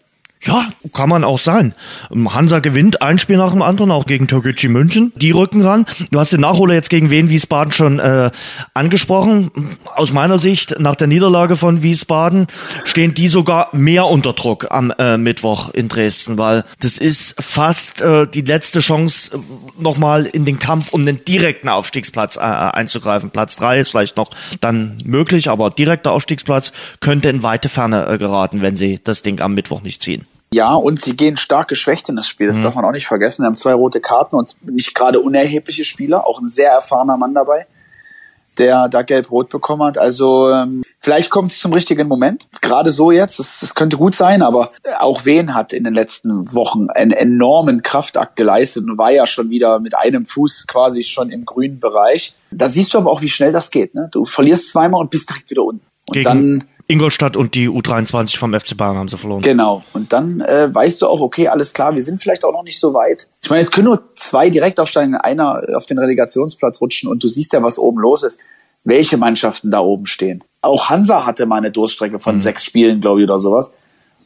[0.46, 1.74] Ja, kann man auch sein.
[2.10, 5.12] Hansa gewinnt ein Spiel nach dem anderen, auch gegen Türkgücü München.
[5.16, 5.86] Die rücken ran.
[6.12, 8.30] Du hast den Nachholer jetzt gegen Wien Wiesbaden schon äh,
[8.72, 9.50] angesprochen.
[9.96, 12.46] Aus meiner Sicht, nach der Niederlage von Wiesbaden,
[12.84, 18.00] stehen die sogar mehr unter Druck am äh, Mittwoch in Dresden, weil das ist fast
[18.02, 23.30] äh, die letzte Chance, äh, nochmal in den Kampf um den direkten Aufstiegsplatz äh, einzugreifen.
[23.30, 24.30] Platz drei ist vielleicht noch
[24.60, 29.40] dann möglich, aber direkter Aufstiegsplatz könnte in weite Ferne äh, geraten, wenn sie das Ding
[29.40, 30.24] am Mittwoch nicht ziehen.
[30.52, 32.46] Ja, und sie gehen stark geschwächt in das Spiel.
[32.46, 32.62] Das mhm.
[32.62, 33.42] darf man auch nicht vergessen.
[33.42, 36.26] Sie haben zwei rote Karten und nicht gerade unerhebliche Spieler.
[36.26, 37.66] Auch ein sehr erfahrener Mann dabei,
[38.56, 39.98] der da gelb-rot bekommen hat.
[39.98, 42.46] Also ähm, vielleicht kommt es zum richtigen Moment.
[42.62, 46.54] Gerade so jetzt, das, das könnte gut sein, aber auch Wen hat in den letzten
[46.54, 51.30] Wochen einen enormen Kraftakt geleistet und war ja schon wieder mit einem Fuß quasi schon
[51.30, 52.34] im grünen Bereich.
[52.52, 53.96] Da siehst du aber auch, wie schnell das geht.
[53.96, 54.08] Ne?
[54.12, 55.84] Du verlierst zweimal und bist direkt wieder unten.
[56.08, 59.42] Und gegen, dann Ingolstadt und die U23 vom FC Bayern haben sie verloren.
[59.42, 59.82] Genau.
[59.92, 62.78] Und dann äh, weißt du auch, okay, alles klar, wir sind vielleicht auch noch nicht
[62.78, 63.26] so weit.
[63.42, 67.28] Ich meine, es können nur zwei direkt aufsteigen, einer auf den Relegationsplatz rutschen und du
[67.28, 68.40] siehst ja, was oben los ist,
[68.84, 70.44] welche Mannschaften da oben stehen.
[70.60, 72.40] Auch Hansa hatte mal eine Durststrecke von mhm.
[72.40, 73.74] sechs Spielen, glaube ich, oder sowas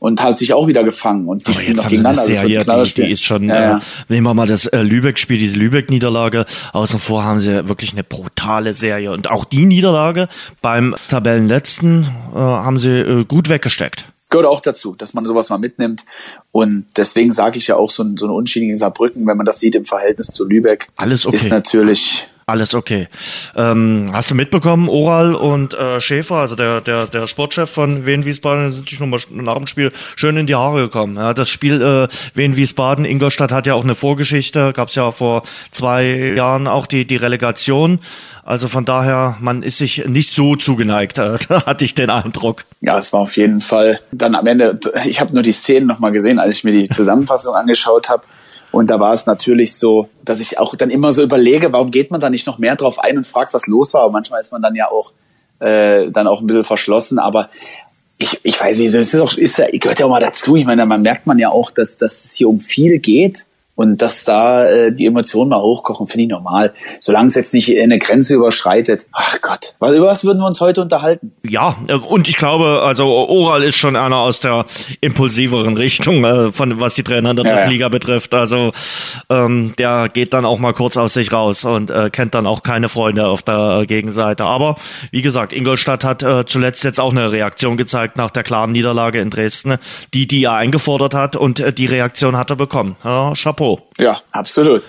[0.00, 2.22] und hat sich auch wieder gefangen und die Aber spielen jetzt noch gegeneinander.
[2.22, 3.76] Eine Serie, die, die ist schon, ja, ja.
[3.76, 6.46] Äh, nehmen wir mal das äh, Lübeck-Spiel, diese Lübeck-Niederlage.
[6.72, 10.28] Außen vor haben sie wirklich eine brutale Serie und auch die Niederlage
[10.60, 15.58] beim Tabellenletzten äh, haben sie äh, gut weggesteckt gehört auch dazu, dass man sowas mal
[15.58, 16.04] mitnimmt.
[16.52, 19.44] Und deswegen sage ich ja auch, so ein, so ein Unschied gegen Saarbrücken, wenn man
[19.44, 21.34] das sieht im Verhältnis zu Lübeck, Alles okay.
[21.34, 23.08] ist natürlich alles okay.
[23.56, 28.24] Ähm, hast du mitbekommen, Oral und äh, Schäfer, also der, der, der Sportchef von Wien
[28.24, 31.16] Wiesbaden, sind sich nochmal nach dem Spiel schön in die Haare gekommen.
[31.16, 35.10] Ja, das Spiel äh, Wien Wiesbaden, Ingolstadt hat ja auch eine Vorgeschichte, gab es ja
[35.10, 38.00] vor zwei Jahren auch die, die Relegation.
[38.44, 42.64] Also von daher, man ist sich nicht so zugeneigt, da hatte ich den Eindruck.
[42.80, 44.00] Ja, es war auf jeden Fall.
[44.12, 47.54] Dann am Ende, ich habe nur die Szenen nochmal gesehen, als ich mir die Zusammenfassung
[47.60, 48.22] angeschaut habe.
[48.72, 52.10] Und da war es natürlich so, dass ich auch dann immer so überlege, warum geht
[52.10, 54.06] man da nicht noch mehr drauf ein und fragt, was los war.
[54.06, 55.12] Und manchmal ist man dann ja auch
[55.58, 57.18] äh, dann auch ein bisschen verschlossen.
[57.18, 57.48] Aber
[58.18, 60.56] ich, ich weiß nicht, es ist auch, ist gehört ja auch mal dazu.
[60.56, 63.44] Ich meine, man merkt man ja auch, dass, dass es hier um viel geht
[63.80, 66.74] und dass da äh, die Emotionen mal hochkochen, finde ich normal.
[66.98, 69.06] Solange es jetzt nicht eine Grenze überschreitet.
[69.12, 71.32] Ach Gott, was, über was würden wir uns heute unterhalten?
[71.48, 74.66] Ja, äh, und ich glaube, also Oral ist schon einer aus der
[75.00, 77.70] impulsiveren Richtung, äh, von was die Trainer in der dritten ja, ja.
[77.70, 78.34] Liga betrifft.
[78.34, 78.72] Also
[79.30, 82.62] ähm, der geht dann auch mal kurz aus sich raus und äh, kennt dann auch
[82.62, 84.44] keine Freunde auf der Gegenseite.
[84.44, 84.76] Aber
[85.10, 89.22] wie gesagt, Ingolstadt hat äh, zuletzt jetzt auch eine Reaktion gezeigt nach der klaren Niederlage
[89.22, 89.78] in Dresden,
[90.12, 92.96] die die er eingefordert hat und äh, die Reaktion hat er bekommen.
[93.02, 93.69] Ja, Chapeau.
[93.98, 94.82] Ja, absolut.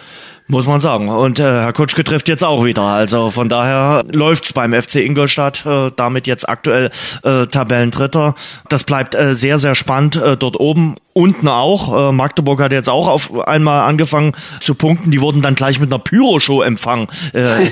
[0.52, 1.08] Muss man sagen.
[1.08, 2.82] Und äh, Herr Kutschke trifft jetzt auch wieder.
[2.82, 6.90] Also von daher läuft's beim FC Ingolstadt, äh, damit jetzt aktuell
[7.24, 8.36] äh, Tabellendritter.
[8.68, 10.96] Das bleibt äh, sehr, sehr spannend äh, dort oben.
[11.14, 12.10] Unten auch.
[12.10, 15.10] Äh, Magdeburg hat jetzt auch auf einmal angefangen zu punkten.
[15.10, 17.08] Die wurden dann gleich mit einer Pyro-Show empfangen.
[17.32, 17.72] Äh,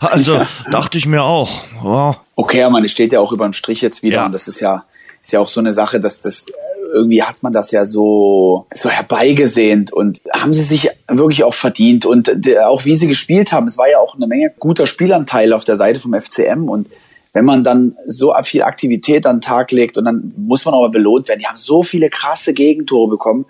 [0.00, 0.42] also
[0.72, 1.62] dachte ich mir auch.
[1.84, 2.16] Ja.
[2.34, 4.16] Okay, aber man steht ja auch über dem Strich jetzt wieder.
[4.16, 4.26] Ja.
[4.26, 4.82] Und das ist ja,
[5.22, 6.46] ist ja auch so eine Sache, dass das
[6.94, 12.06] irgendwie hat man das ja so, so herbeigesehnt und haben sie sich wirklich auch verdient
[12.06, 12.30] und
[12.64, 15.76] auch wie sie gespielt haben, es war ja auch eine Menge guter Spielanteil auf der
[15.76, 16.88] Seite vom FCM und
[17.34, 20.88] wenn man dann so viel Aktivität an den Tag legt und dann muss man aber
[20.88, 21.40] belohnt werden.
[21.40, 23.44] Die haben so viele krasse Gegentore bekommen,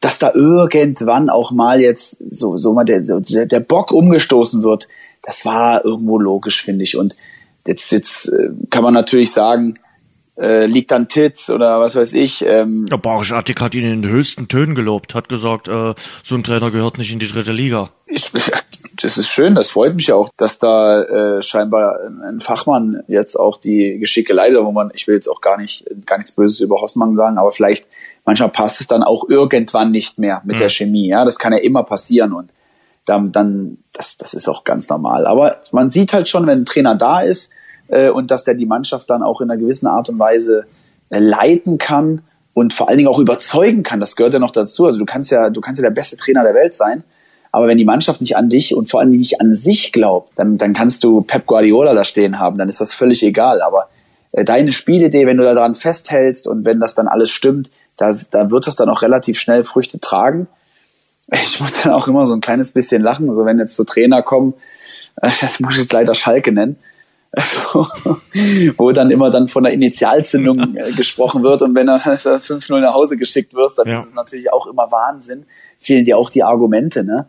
[0.00, 4.88] dass da irgendwann auch mal jetzt so, so mal der, so der Bock umgestoßen wird.
[5.22, 6.96] Das war irgendwo logisch, finde ich.
[6.96, 7.14] Und
[7.66, 9.78] jetzt, jetzt äh, kann man natürlich sagen,
[10.40, 12.44] äh, liegt an Titz oder was weiß ich.
[12.46, 12.86] Ähm.
[12.88, 16.42] Ja, Barisch Attik hat ihn in den höchsten Tönen gelobt, hat gesagt, äh, so ein
[16.42, 17.90] Trainer gehört nicht in die dritte Liga.
[18.06, 18.30] Ich,
[19.02, 23.58] das ist schön, das freut mich auch, dass da äh, scheinbar ein Fachmann jetzt auch
[23.58, 26.80] die Geschicke leider, wo man, ich will jetzt auch gar nicht, gar nichts Böses über
[26.80, 27.86] Hossmann sagen, aber vielleicht
[28.24, 30.60] manchmal passt es dann auch irgendwann nicht mehr mit mhm.
[30.60, 31.08] der Chemie.
[31.08, 32.50] Ja, das kann ja immer passieren und
[33.04, 35.26] dann, dann das, das ist auch ganz normal.
[35.26, 37.50] Aber man sieht halt schon, wenn ein Trainer da ist,
[37.90, 40.66] äh, und dass der die Mannschaft dann auch in einer gewissen Art und Weise
[41.10, 42.22] äh, leiten kann
[42.54, 44.00] und vor allen Dingen auch überzeugen kann.
[44.00, 44.86] Das gehört ja noch dazu.
[44.86, 47.04] Also du kannst ja, du kannst ja der beste Trainer der Welt sein.
[47.52, 50.32] Aber wenn die Mannschaft nicht an dich und vor allen Dingen nicht an sich glaubt,
[50.36, 53.60] dann, dann kannst du Pep Guardiola da stehen haben, dann ist das völlig egal.
[53.60, 53.88] Aber
[54.32, 58.50] äh, deine Spielidee, wenn du daran festhältst und wenn das dann alles stimmt, da, da
[58.50, 60.46] wird es dann auch relativ schnell Früchte tragen.
[61.32, 63.28] Ich muss dann auch immer so ein kleines bisschen lachen.
[63.28, 64.54] Also wenn jetzt so Trainer kommen,
[65.40, 66.76] das muss ich jetzt leider Schalke nennen,
[68.76, 72.94] wo dann immer dann von der Initialzündung äh, gesprochen wird und wenn er 5-0 nach
[72.94, 73.96] Hause geschickt wirst, dann ja.
[73.96, 75.46] ist es natürlich auch immer Wahnsinn.
[75.78, 77.26] Fehlen dir auch die Argumente, ne?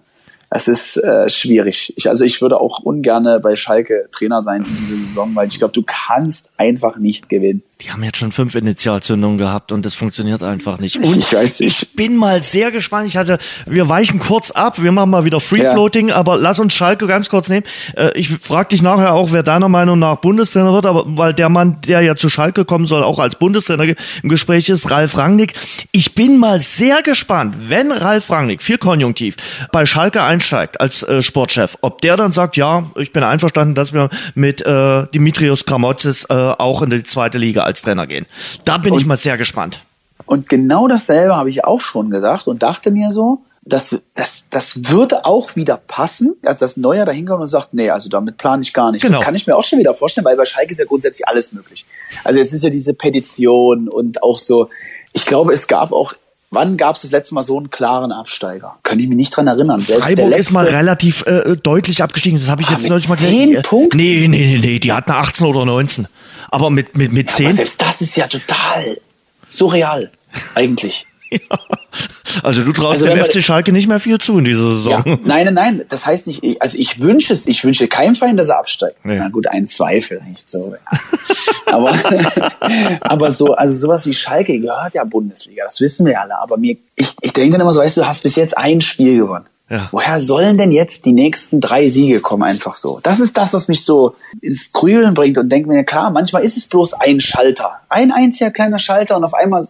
[0.54, 1.94] Es ist äh, schwierig.
[1.96, 5.60] Ich, also ich würde auch ungerne bei Schalke Trainer sein in dieser Saison, weil ich
[5.60, 7.64] glaube, du kannst einfach nicht gewinnen.
[7.84, 10.98] Die haben jetzt schon fünf Initialzündungen gehabt und das funktioniert einfach nicht.
[10.98, 11.82] Und ich weiß nicht.
[11.82, 13.08] Ich bin mal sehr gespannt.
[13.08, 16.16] Ich hatte, wir weichen kurz ab, wir machen mal wieder Free Floating, ja.
[16.16, 17.66] aber lass uns Schalke ganz kurz nehmen.
[17.96, 21.50] Äh, ich frage dich nachher auch, wer deiner Meinung nach Bundestrainer wird, aber weil der
[21.50, 25.54] Mann, der ja zu Schalke kommen soll, auch als Bundestrainer im Gespräch ist, Ralf Rangnick.
[25.92, 29.38] Ich bin mal sehr gespannt, wenn Ralf Rangnick, viel Konjunktiv,
[29.72, 33.94] bei Schalke einsteigt als äh, Sportchef, ob der dann sagt, ja, ich bin einverstanden, dass
[33.94, 38.26] wir mit äh, Dimitrios Kramotzes äh, auch in die zweite Liga als Trainer gehen.
[38.66, 39.82] Da bin und, ich mal sehr gespannt.
[40.26, 44.90] Und genau dasselbe habe ich auch schon gedacht und dachte mir so, das, das, das
[44.90, 48.64] würde auch wieder passen, als das Neuer da hinkommt und sagt, nee, also damit plane
[48.64, 49.04] ich gar nicht.
[49.04, 49.18] Genau.
[49.18, 51.54] Das kann ich mir auch schon wieder vorstellen, weil bei Schalke ist ja grundsätzlich alles
[51.54, 51.86] möglich.
[52.24, 54.70] Also jetzt ist ja diese Petition und auch so,
[55.14, 56.14] ich glaube, es gab auch
[56.54, 58.78] Wann gab es das letzte Mal so einen klaren Absteiger?
[58.84, 59.80] Könnte ich mich nicht dran erinnern.
[59.80, 62.38] Selbst Freiburg ist mal relativ äh, deutlich abgestiegen.
[62.38, 63.62] Das habe ich Ah, jetzt neulich mal 10 gelesen.
[63.64, 63.98] Punkten?
[63.98, 66.08] Nee, nee, nee, nee, die hatten 18 oder 19.
[66.50, 67.52] Aber mit, mit, mit Aber 10.
[67.54, 68.98] selbst das ist ja total
[69.48, 70.12] surreal,
[70.56, 71.08] eigentlich.
[72.44, 75.04] Also du traust Also dem FC Schalke nicht mehr viel zu in dieser Ja, Saison.
[75.24, 75.82] nein, nein, nein.
[75.90, 78.98] Das heißt nicht, ich- also ich wünsche es, ich wünsche keinem Verein, dass er absteigt.
[79.04, 79.18] Nee.
[79.18, 80.74] Na gut, ein Zweifel, nicht so.
[80.74, 81.00] Ja.
[81.74, 81.94] aber,
[83.02, 86.38] aber so, also sowas wie Schalke gehört ja Bundesliga, das wissen wir alle.
[86.40, 88.82] Aber mir, ich, ich denke dann immer so, weißt du, du hast bis jetzt ein
[88.82, 89.46] Spiel gewonnen.
[89.70, 89.88] Ja.
[89.94, 93.00] Woher sollen denn jetzt die nächsten drei Siege kommen, einfach so?
[93.04, 96.58] Das ist das, was mich so ins Grübeln bringt und denke mir, klar, manchmal ist
[96.58, 97.80] es bloß ein Schalter.
[97.88, 99.66] Ein einziger kleiner Schalter und auf einmal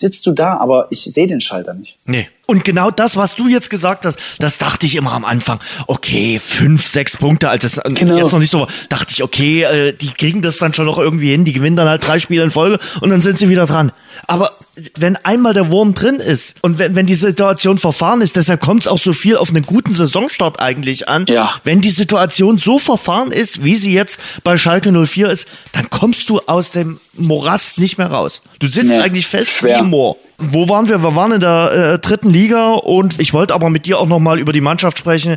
[0.00, 1.96] sitzt du da, aber ich sehe den Schalter nicht.
[2.04, 2.28] Nee.
[2.46, 5.60] Und genau das, was du jetzt gesagt hast, das dachte ich immer am Anfang.
[5.86, 8.16] Okay, fünf, sechs Punkte, als es Genau.
[8.16, 10.98] jetzt noch nicht so war, dachte ich, okay, äh, die kriegen das dann schon noch
[10.98, 13.66] irgendwie hin, die gewinnen dann halt drei Spiele in Folge und dann sind sie wieder
[13.66, 13.92] dran.
[14.26, 14.50] Aber
[14.98, 18.82] wenn einmal der Wurm drin ist und wenn, wenn die Situation verfahren ist, deshalb kommt
[18.82, 21.26] es auch so viel auf einen guten Saisonstart eigentlich an.
[21.28, 21.50] Ja.
[21.64, 26.28] Wenn die Situation so verfahren ist, wie sie jetzt bei Schalke 04 ist, dann kommst
[26.28, 28.42] du aus dem Morast nicht mehr raus.
[28.58, 29.76] Du sitzt Nee, eigentlich fest schwer.
[29.76, 30.16] wie im Moor.
[30.38, 31.02] Wo waren wir?
[31.02, 34.18] Wir waren in der äh, dritten Liga und ich wollte aber mit dir auch noch
[34.20, 35.36] mal über die Mannschaft sprechen.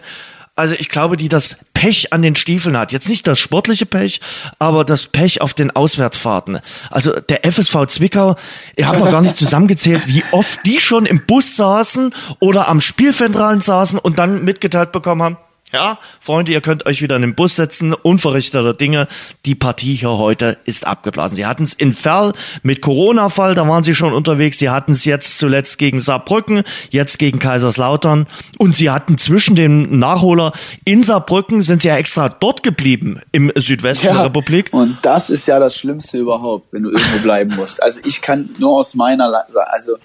[0.55, 2.91] Also ich glaube, die das Pech an den Stiefeln hat.
[2.91, 4.21] Jetzt nicht das sportliche Pech,
[4.59, 6.59] aber das Pech auf den Auswärtsfahrten.
[6.91, 8.35] Also der FSV Zwickau,
[8.75, 12.81] ich habe noch gar nicht zusammengezählt, wie oft die schon im Bus saßen oder am
[12.81, 15.37] Spielfeldrand saßen und dann mitgeteilt bekommen haben,
[15.73, 19.07] ja, Freunde, ihr könnt euch wieder in den Bus setzen, unverrichteter Dinge.
[19.45, 21.35] Die Partie hier heute ist abgeblasen.
[21.35, 24.59] Sie hatten es in Ferl mit Corona-Fall, da waren sie schon unterwegs.
[24.59, 28.27] Sie hatten es jetzt zuletzt gegen Saarbrücken, jetzt gegen Kaiserslautern.
[28.59, 30.53] Und sie hatten zwischen dem Nachholer
[30.85, 34.69] in Saarbrücken, sind sie ja extra dort geblieben im Südwesten der Republik.
[34.71, 37.81] Und das ist ja das Schlimmste überhaupt, wenn du irgendwo bleiben musst.
[37.81, 39.97] Also ich kann nur aus meiner, La also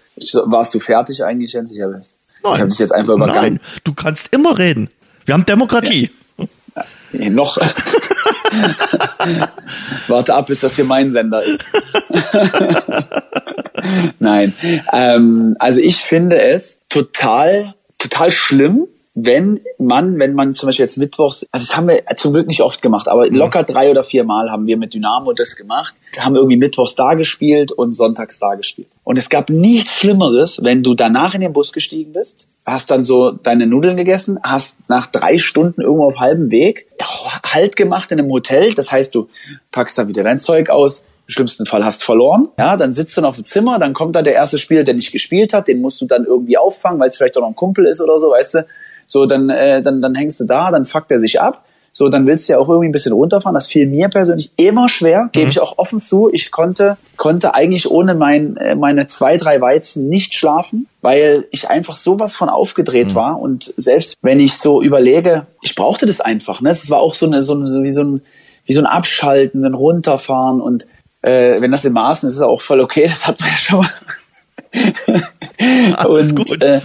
[0.46, 1.76] warst du fertig eigentlich, Jens?
[1.76, 2.00] Ich habe
[2.42, 3.54] hab dich jetzt einfach übergangen.
[3.54, 4.88] Nein, du kannst immer reden.
[5.28, 6.10] Wir haben Demokratie.
[7.12, 7.58] Nee, noch.
[10.08, 11.62] Warte ab, bis das hier mein Sender ist.
[14.20, 14.54] Nein.
[14.90, 20.96] Ähm, also ich finde es total, total schlimm, wenn man, wenn man zum Beispiel jetzt
[20.96, 24.24] mittwochs, also das haben wir zum Glück nicht oft gemacht, aber locker drei oder vier
[24.24, 28.54] Mal haben wir mit Dynamo das gemacht, haben irgendwie mittwochs da gespielt und sonntags da
[28.54, 28.88] gespielt.
[29.08, 33.06] Und es gab nichts Schlimmeres, wenn du danach in den Bus gestiegen bist, hast dann
[33.06, 36.88] so deine Nudeln gegessen, hast nach drei Stunden irgendwo auf halbem Weg
[37.42, 39.30] Halt gemacht in einem Hotel, das heißt, du
[39.72, 43.22] packst da wieder dein Zeug aus, im schlimmsten Fall hast verloren, ja, dann sitzt du
[43.22, 46.02] noch im Zimmer, dann kommt da der erste Spieler, der nicht gespielt hat, den musst
[46.02, 48.56] du dann irgendwie auffangen, weil es vielleicht auch noch ein Kumpel ist oder so, weißt
[48.56, 48.66] du,
[49.06, 51.64] so, dann, äh, dann, dann hängst du da, dann fuckt er sich ab.
[51.90, 53.54] So, dann willst du ja auch irgendwie ein bisschen runterfahren.
[53.54, 56.30] Das fiel mir persönlich immer schwer, gebe ich auch offen zu.
[56.32, 61.68] Ich konnte, konnte eigentlich ohne mein, äh, meine zwei, drei Weizen nicht schlafen, weil ich
[61.68, 63.40] einfach sowas von aufgedreht war.
[63.40, 66.60] Und selbst wenn ich so überlege, ich brauchte das einfach.
[66.60, 66.70] Ne?
[66.70, 68.22] Es war auch so eine, so, eine, so wie so ein,
[68.66, 70.60] wie so ein Abschalten, ein Runterfahren.
[70.60, 70.86] Und
[71.22, 73.06] äh, wenn das in Maßen ist, ist es auch voll okay.
[73.06, 73.88] Das hat man ja schon mal.
[75.96, 76.62] Alles und, gut.
[76.62, 76.80] Äh,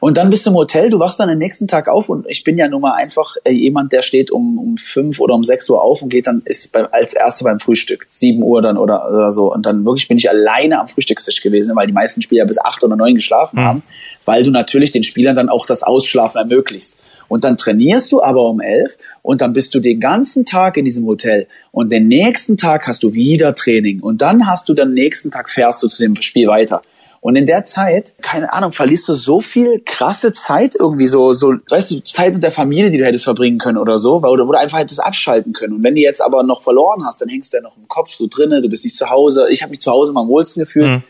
[0.00, 2.44] und dann bist du im Hotel, du wachst dann den nächsten Tag auf und ich
[2.44, 5.68] bin ja nun mal einfach äh, jemand, der steht um, um fünf oder um sechs
[5.68, 8.06] Uhr auf und geht dann, ist beim, als Erster beim Frühstück.
[8.10, 9.52] Sieben Uhr dann oder, oder so.
[9.52, 12.84] Und dann wirklich bin ich alleine am Frühstückstisch gewesen, weil die meisten Spieler bis acht
[12.84, 13.82] oder neun geschlafen haben,
[14.24, 16.94] weil du natürlich den Spielern dann auch das Ausschlafen ermöglicht.
[17.26, 20.84] Und dann trainierst du aber um elf und dann bist du den ganzen Tag in
[20.84, 24.94] diesem Hotel und den nächsten Tag hast du wieder Training und dann hast du dann
[24.94, 26.82] nächsten Tag fährst du zu dem Spiel weiter.
[27.28, 31.56] Und in der Zeit, keine Ahnung, verlierst du so viel krasse Zeit irgendwie so, so,
[31.68, 34.48] weißt du, Zeit mit der Familie, die du hättest verbringen können oder so, weil, oder,
[34.48, 35.74] oder einfach hättest abschalten können.
[35.74, 38.14] Und wenn du jetzt aber noch verloren hast, dann hängst du ja noch im Kopf
[38.14, 39.48] so drinne, du bist nicht zu Hause.
[39.50, 41.02] Ich habe mich zu Hause mal am wohlsten gefühlt.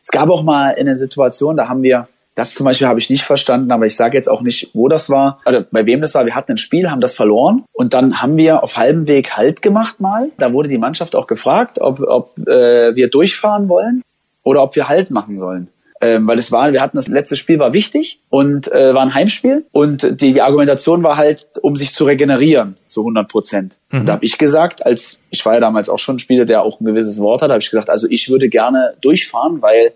[0.00, 2.06] Es gab auch mal eine Situation, da haben wir,
[2.36, 5.10] das zum Beispiel habe ich nicht verstanden, aber ich sage jetzt auch nicht, wo das
[5.10, 6.24] war, oder bei wem das war.
[6.24, 9.60] Wir hatten ein Spiel, haben das verloren und dann haben wir auf halbem Weg Halt
[9.60, 10.30] gemacht mal.
[10.38, 14.04] Da wurde die Mannschaft auch gefragt, ob, ob äh, wir durchfahren wollen
[14.44, 15.68] oder ob wir Halt machen sollen.
[16.00, 19.14] Ähm, weil es war, wir hatten das letzte Spiel war wichtig und äh, war ein
[19.14, 23.78] Heimspiel und die, die Argumentation war halt, um sich zu regenerieren zu 100 Prozent.
[23.90, 26.62] Und da habe ich gesagt, als ich war ja damals auch schon ein Spieler, der
[26.62, 29.92] auch ein gewisses Wort hat, habe ich gesagt, also ich würde gerne durchfahren, weil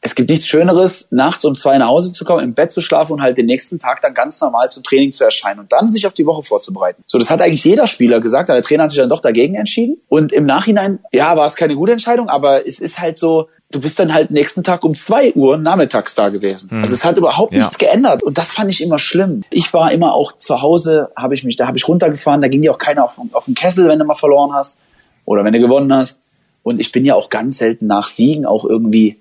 [0.00, 3.14] es gibt nichts Schöneres, nachts um zwei nach Hause zu kommen, im Bett zu schlafen
[3.14, 6.06] und halt den nächsten Tag dann ganz normal zum Training zu erscheinen und dann sich
[6.06, 7.02] auf die Woche vorzubereiten.
[7.06, 9.54] So, das hat eigentlich jeder Spieler gesagt, aber der Trainer hat sich dann doch dagegen
[9.54, 9.96] entschieden.
[10.08, 13.80] Und im Nachhinein, ja, war es keine gute Entscheidung, aber es ist halt so, du
[13.80, 16.70] bist dann halt nächsten Tag um zwei Uhr nachmittags da gewesen.
[16.80, 17.58] Also es hat überhaupt Ja.
[17.60, 19.44] nichts geändert und das fand ich immer schlimm.
[19.50, 22.62] Ich war immer auch zu Hause, habe ich mich, da habe ich runtergefahren, da ging
[22.62, 24.78] dir auch keiner auf, auf den Kessel, wenn du mal verloren hast
[25.24, 26.20] oder wenn du gewonnen hast.
[26.62, 29.18] Und ich bin ja auch ganz selten nach Siegen auch irgendwie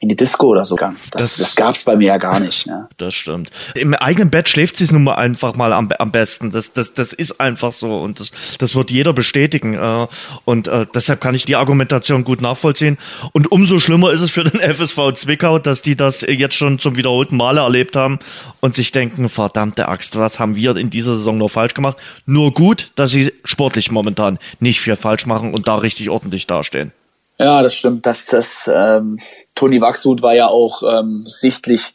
[0.00, 0.98] in die Disco oder so gegangen.
[1.12, 2.66] Das, das, das gab es bei mir ja gar nicht.
[2.66, 2.88] Ne?
[2.98, 3.50] Das stimmt.
[3.74, 6.50] Im eigenen Bett schläft sie es nun mal einfach mal am, am besten.
[6.50, 9.74] Das, das, das ist einfach so und das, das wird jeder bestätigen.
[9.74, 10.06] Äh,
[10.44, 12.98] und äh, deshalb kann ich die Argumentation gut nachvollziehen.
[13.32, 16.96] Und umso schlimmer ist es für den FSV Zwickau, dass die das jetzt schon zum
[16.96, 18.18] wiederholten Male erlebt haben
[18.60, 21.96] und sich denken, verdammte Axt, was haben wir in dieser Saison noch falsch gemacht?
[22.26, 26.92] Nur gut, dass sie sportlich momentan nicht viel falsch machen und da richtig ordentlich dastehen.
[27.38, 28.06] Ja, das stimmt.
[28.06, 29.18] Das, das, ähm,
[29.54, 31.94] Toni Wachshut war ja auch ähm, sichtlich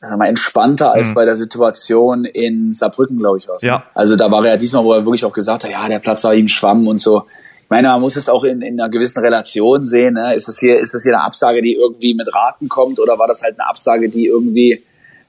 [0.00, 1.14] sagen wir, entspannter als mhm.
[1.14, 3.62] bei der Situation in Saarbrücken, glaube ich, was.
[3.62, 3.84] Ja.
[3.94, 6.22] Also da war er ja diesmal, wo er wirklich auch gesagt hat, ja, der Platz
[6.24, 7.24] war ihm Schwamm und so.
[7.64, 10.14] Ich meine, man muss es auch in, in einer gewissen Relation sehen.
[10.14, 10.34] Ne?
[10.34, 13.26] Ist das hier, ist das hier eine Absage, die irgendwie mit Raten kommt, oder war
[13.26, 14.84] das halt eine Absage, die irgendwie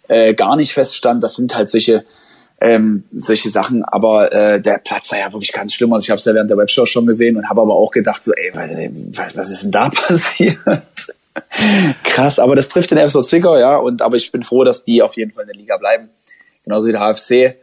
[0.07, 1.23] äh, gar nicht feststand?
[1.23, 2.05] Das sind halt solche
[2.59, 3.83] ähm, solche Sachen.
[3.83, 5.93] Aber äh, der Platz war ja wirklich ganz schlimm.
[5.93, 8.23] Also ich habe es ja während der Webshow schon gesehen und habe aber auch gedacht,
[8.23, 8.51] so, ey,
[9.13, 10.57] was, was ist denn da passiert?
[12.03, 13.77] Krass, aber das trifft den FSV Zwickau, ja.
[13.77, 16.09] Und aber ich bin froh, dass die auf jeden Fall in der Liga bleiben.
[16.63, 17.55] Genauso wie der HFC.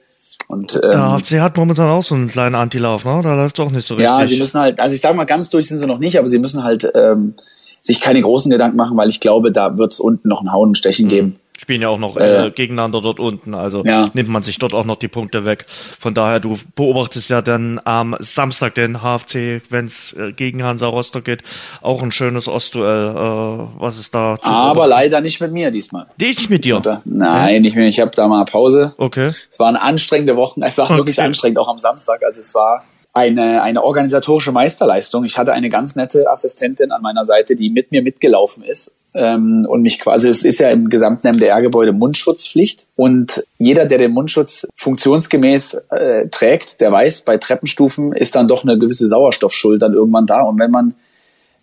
[0.47, 3.21] Und, ähm, der HFC hat momentan auch so einen kleinen Antilauf, ne?
[3.23, 4.11] Da läuft es auch nicht so richtig.
[4.11, 6.29] Ja, sie müssen halt, also ich sage mal, ganz durch sind sie noch nicht, aber
[6.29, 7.35] sie müssen halt ähm,
[7.81, 10.69] sich keine großen Gedanken machen, weil ich glaube, da wird es unten noch ein Hauen
[10.69, 11.11] und Stechen mhm.
[11.11, 13.55] geben spielen ja auch noch äh, gegeneinander dort unten.
[13.55, 14.11] Also ja.
[14.13, 15.67] nimmt man sich dort auch noch die Punkte weg.
[15.69, 20.89] Von daher, du beobachtest ja dann am Samstag den HFC, wenn es äh, gegen Hansa
[20.89, 21.43] Rostock geht,
[21.81, 23.11] auch ein schönes Ostduell.
[23.11, 24.37] Äh, was ist da?
[24.39, 26.07] Zu Aber leider nicht mit mir diesmal.
[26.19, 27.01] Nicht mit dir?
[27.05, 27.87] Nein, nicht mehr.
[27.87, 28.95] Ich habe da mal Pause.
[28.99, 29.33] Okay.
[29.51, 30.63] Es waren anstrengende Wochen.
[30.63, 30.97] Es war okay.
[30.97, 32.23] wirklich anstrengend, auch am Samstag.
[32.25, 35.25] Also es war eine, eine organisatorische Meisterleistung.
[35.25, 39.67] Ich hatte eine ganz nette Assistentin an meiner Seite, die mit mir mitgelaufen ist ähm,
[39.69, 44.67] und mich quasi, es ist ja im gesamten MDR-Gebäude Mundschutzpflicht und jeder, der den Mundschutz
[44.77, 50.27] funktionsgemäß äh, trägt, der weiß, bei Treppenstufen ist dann doch eine gewisse Sauerstoffschuld dann irgendwann
[50.27, 50.95] da und wenn man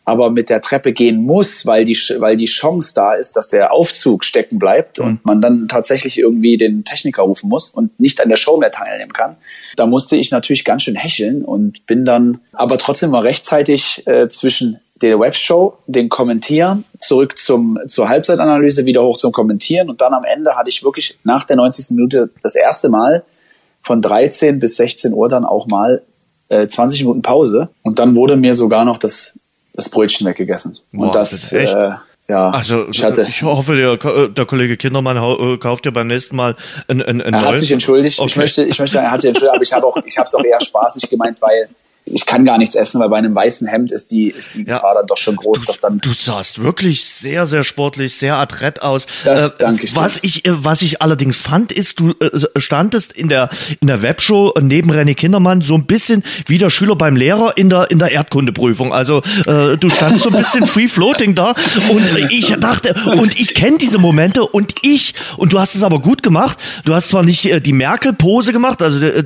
[0.03, 3.71] aber mit der Treppe gehen muss, weil die, weil die Chance da ist, dass der
[3.71, 5.05] Aufzug stecken bleibt mhm.
[5.05, 8.71] und man dann tatsächlich irgendwie den Techniker rufen muss und nicht an der Show mehr
[8.71, 9.37] teilnehmen kann.
[9.75, 14.27] Da musste ich natürlich ganz schön hecheln und bin dann aber trotzdem mal rechtzeitig äh,
[14.27, 20.13] zwischen der Webshow, den Kommentieren, zurück zum, zur Halbzeitanalyse, wieder hoch zum Kommentieren und dann
[20.13, 21.95] am Ende hatte ich wirklich nach der 90.
[21.95, 23.23] Minute das erste Mal
[23.81, 26.03] von 13 bis 16 Uhr dann auch mal
[26.49, 29.39] äh, 20 Minuten Pause und dann wurde mir sogar noch das,
[29.73, 30.77] das Brötchen weggegessen.
[30.91, 31.91] Boah, und das, das äh,
[32.31, 36.37] ja, also ich, hatte, ich hoffe, der, der Kollege Kindermann äh, kauft dir beim nächsten
[36.37, 36.55] Mal
[36.87, 38.19] ein, ein, ein Er hat sich entschuldigt.
[38.19, 38.29] Okay.
[38.29, 40.35] Ich möchte, ich möchte, er hat sich entschuldigt, aber ich habe auch, ich habe es
[40.35, 41.67] auch eher spaßig gemeint, weil
[42.05, 44.75] ich kann gar nichts essen, weil bei einem weißen Hemd ist die, ist die ja.
[44.75, 45.99] Gefahr dann doch schon groß, du, dass dann.
[45.99, 49.05] Du sahst wirklich sehr, sehr sportlich, sehr adrett aus.
[49.23, 49.95] Das äh, danke ich.
[49.95, 54.01] Was ich, äh, was ich allerdings fand, ist, du äh, standest in der, in der
[54.01, 57.99] Webshow neben René Kindermann so ein bisschen wie der Schüler beim Lehrer in der, in
[57.99, 58.93] der Erdkundeprüfung.
[58.93, 61.53] Also, äh, du standest so ein bisschen free floating da
[61.89, 65.99] und ich dachte, und ich kenne diese Momente und ich, und du hast es aber
[65.99, 66.57] gut gemacht.
[66.83, 69.23] Du hast zwar nicht äh, die Merkel-Pose gemacht, also, äh, äh,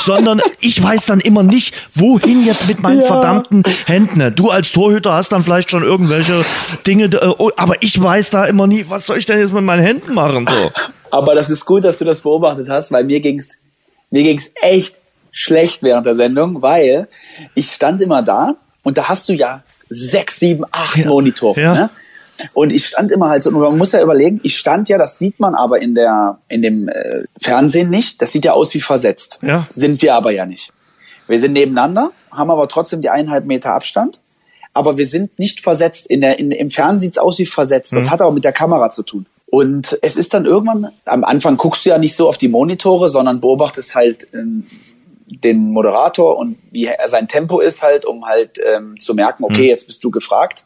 [0.00, 3.06] sondern ich weiß dann immer nicht, wohin jetzt mit meinen ja.
[3.06, 4.34] verdammten Händen?
[4.34, 6.44] Du als Torhüter hast dann vielleicht schon irgendwelche
[6.86, 9.64] Dinge, äh, oh, aber ich weiß da immer nie, was soll ich denn jetzt mit
[9.64, 10.46] meinen Händen machen?
[10.46, 10.70] So.
[11.10, 13.58] Aber das ist gut, dass du das beobachtet hast, weil mir ging's
[14.10, 14.96] mir ging's echt
[15.32, 17.08] schlecht während der Sendung, weil
[17.54, 21.08] ich stand immer da und da hast du ja sechs, sieben, acht ja.
[21.08, 21.60] Monitore.
[21.60, 21.74] Ja.
[21.74, 21.90] Ne?
[22.52, 25.18] Und ich stand immer halt so, und man muss ja überlegen, ich stand ja, das
[25.18, 28.80] sieht man aber in der, in dem äh, Fernsehen nicht, das sieht ja aus wie
[28.80, 29.38] versetzt.
[29.42, 29.66] Ja.
[29.70, 30.72] Sind wir aber ja nicht.
[31.28, 34.20] Wir sind nebeneinander, haben aber trotzdem die eineinhalb Meter Abstand.
[34.72, 36.06] Aber wir sind nicht versetzt.
[36.06, 37.94] In der, in, Im Fernsehen sieht's aus wie versetzt.
[37.94, 38.10] Das mhm.
[38.10, 39.26] hat aber mit der Kamera zu tun.
[39.46, 43.08] Und es ist dann irgendwann, am Anfang guckst du ja nicht so auf die Monitore,
[43.08, 44.66] sondern beobachtest halt ähm,
[45.26, 49.62] den Moderator und wie er sein Tempo ist halt, um halt ähm, zu merken, okay,
[49.62, 49.68] mhm.
[49.68, 50.64] jetzt bist du gefragt.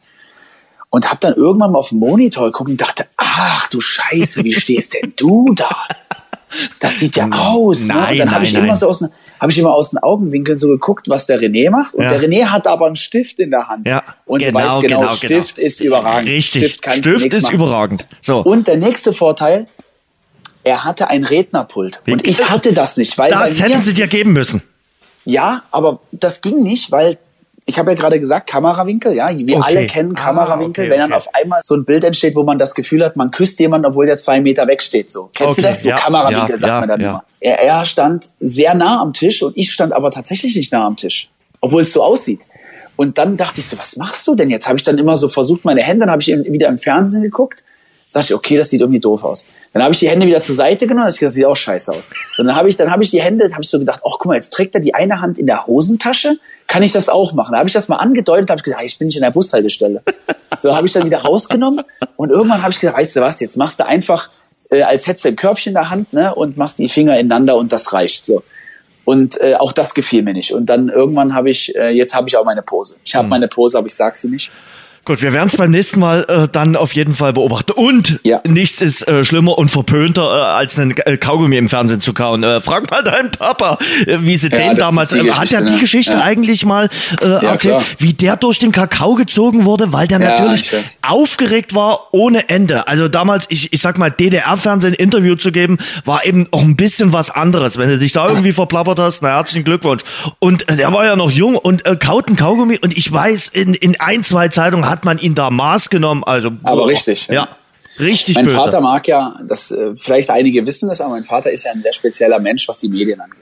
[0.89, 4.51] Und hab dann irgendwann mal auf den Monitor geguckt und dachte, ach du Scheiße, wie
[4.51, 5.73] stehst denn du da?
[6.79, 7.87] Das sieht ja aus.
[7.87, 8.11] Nein, ne?
[8.11, 8.65] Und dann habe ich nein.
[8.65, 9.05] immer so aus,
[9.41, 11.95] habe ich immer aus den Augenwinkeln so geguckt, was der René macht.
[11.95, 12.11] Und ja.
[12.11, 13.87] der René hat aber einen Stift in der Hand.
[13.87, 15.65] Ja, und genau, du weißt genau, genau Stift genau.
[15.65, 16.29] ist überragend.
[16.29, 17.55] Richtig, Stift, Stift ist machen.
[17.55, 18.07] überragend.
[18.21, 18.41] So.
[18.41, 19.65] Und der nächste Vorteil,
[20.63, 22.01] er hatte ein Rednerpult.
[22.05, 23.17] Und ich hatte das nicht.
[23.17, 24.61] Weil das hätten sie dir geben müssen.
[25.25, 27.17] Ja, aber das ging nicht, weil
[27.65, 29.63] ich habe ja gerade gesagt, Kamerawinkel, ja, wir okay.
[29.65, 32.43] alle kennen ah, Kamerawinkel, ah, okay, wenn dann auf einmal so ein Bild entsteht, wo
[32.43, 35.09] man das Gefühl hat, man küsst jemanden, obwohl der zwei Meter wegsteht.
[35.11, 35.29] So.
[35.33, 35.81] Kennst okay, du das?
[35.81, 37.23] So ja, Kamerawinkel ja, sagt ja, man dann immer.
[37.39, 40.95] Er, er stand sehr nah am Tisch und ich stand aber tatsächlich nicht nah am
[40.95, 42.41] Tisch, obwohl es so aussieht.
[42.95, 44.67] Und dann dachte ich so, was machst du denn jetzt?
[44.67, 47.63] Habe ich dann immer so versucht, meine Hände, dann habe ich wieder im Fernsehen geguckt
[48.11, 49.47] sag ich, okay, das sieht irgendwie doof aus.
[49.71, 52.09] Dann habe ich die Hände wieder zur Seite genommen, das sieht auch scheiße aus.
[52.37, 54.25] Und dann habe ich, dann habe ich die Hände, habe ich so gedacht, ach guck
[54.25, 56.37] mal, jetzt trägt er die eine Hand in der Hosentasche,
[56.71, 57.51] kann ich das auch machen?
[57.51, 60.01] Da habe ich das mal angedeutet, habe ich gesagt, ich bin nicht in der Bushaltestelle.
[60.57, 61.83] So habe ich dann wieder rausgenommen
[62.15, 64.29] und irgendwann habe ich gesagt, weißt du was, jetzt machst du einfach,
[64.69, 67.57] äh, als hättest du ein Körbchen in der Hand ne, und machst die Finger ineinander
[67.57, 68.41] und das reicht so.
[69.03, 70.53] Und äh, auch das gefiel mir nicht.
[70.53, 72.95] Und dann irgendwann habe ich, äh, jetzt habe ich auch meine Pose.
[73.03, 73.31] Ich habe mhm.
[73.31, 74.49] meine Pose, aber ich sag sie nicht.
[75.03, 77.71] Gut, wir werden es beim nächsten Mal äh, dann auf jeden Fall beobachten.
[77.71, 78.39] Und ja.
[78.47, 82.43] nichts ist äh, schlimmer und verpönter, äh, als einen äh, Kaugummi im Fernsehen zu kauen.
[82.43, 85.13] Äh, frag mal deinen Papa, äh, wie sie ja, den damals.
[85.13, 85.79] Äh, hat er die ne?
[85.79, 86.21] Geschichte ja.
[86.21, 86.87] eigentlich mal
[87.19, 87.83] äh, erzählt, klar.
[87.97, 90.71] wie der durch den Kakao gezogen wurde, weil der natürlich
[91.01, 92.87] aufgeregt war ohne Ende.
[92.87, 97.11] Also damals, ich, ich sag mal, DDR-Fernsehen Interview zu geben, war eben auch ein bisschen
[97.11, 97.79] was anderes.
[97.79, 100.03] Wenn du dich da irgendwie verplappert hast, na herzlichen Glückwunsch.
[100.37, 103.47] Und äh, der war ja noch jung und äh, kaut ein Kaugummi und ich weiß,
[103.47, 106.23] in, in ein, zwei Zeitungen hat man ihn da Maß genommen.
[106.23, 107.27] Also, aber boah, richtig.
[107.27, 107.49] Ja.
[107.99, 108.57] Richtig mein böse.
[108.57, 111.81] Vater mag ja, das äh, vielleicht einige wissen das, aber mein Vater ist ja ein
[111.81, 113.39] sehr spezieller Mensch, was die Medien angeht.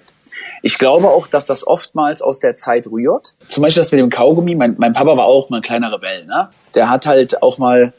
[0.62, 3.34] Ich glaube auch, dass das oftmals aus der Zeit rührt.
[3.48, 4.56] Zum Beispiel das mit dem Kaugummi.
[4.56, 6.26] Mein, mein Papa war auch mal ein kleiner Rebell.
[6.26, 6.50] Ne?
[6.76, 7.94] Der hat halt auch mal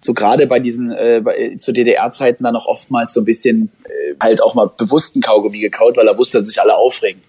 [0.00, 4.14] so gerade bei diesen äh, bei, zu DDR-Zeiten dann noch oftmals so ein bisschen äh,
[4.22, 7.22] halt auch mal bewussten Kaugummi gekaut, weil er wusste, dass sich alle aufregen.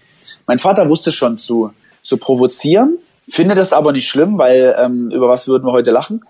[0.45, 2.99] Mein Vater wusste schon zu zu provozieren
[3.29, 6.21] Finde das aber nicht schlimm, weil ähm, über was würden wir heute lachen?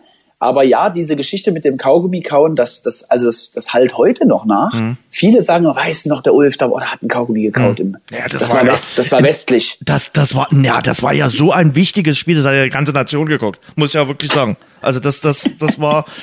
[0.42, 4.26] Aber ja, diese Geschichte mit dem Kaugummi kauen, das, das, also das, das halt heute
[4.26, 4.74] noch nach.
[4.74, 4.96] Mhm.
[5.10, 7.80] Viele sagen, weißt du noch, der Ulf, da oh, der hat einen Kaugummi gekaut.
[7.80, 7.98] Mhm.
[8.10, 9.78] ja, das, das war, war West, das war westlich.
[9.82, 12.70] Das, das war, ja, das war ja so ein wichtiges Spiel, das hat ja die
[12.70, 13.60] ganze Nation geguckt.
[13.76, 14.56] Muss ja wirklich sagen.
[14.82, 16.06] Also das, das, das war.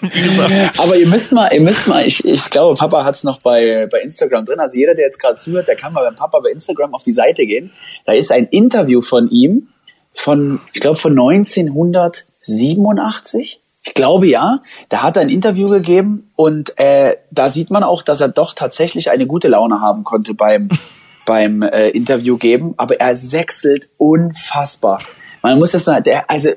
[0.00, 0.78] Wie gesagt.
[0.78, 3.88] Aber ihr müsst mal, ihr müsst mal, ich, ich glaube, Papa hat es noch bei,
[3.90, 4.60] bei Instagram drin.
[4.60, 7.12] Also jeder, der jetzt gerade zuhört, der kann mal beim Papa bei Instagram auf die
[7.12, 7.72] Seite gehen.
[8.06, 9.68] Da ist ein Interview von ihm
[10.14, 13.60] von, ich glaube, von 1987.
[13.84, 18.02] Ich glaube ja, da hat er ein Interview gegeben und äh, da sieht man auch,
[18.02, 20.68] dass er doch tatsächlich eine gute Laune haben konnte beim
[21.24, 25.00] beim äh, Interview geben, aber er sechselt unfassbar.
[25.40, 26.50] Man muss das sagen, der, also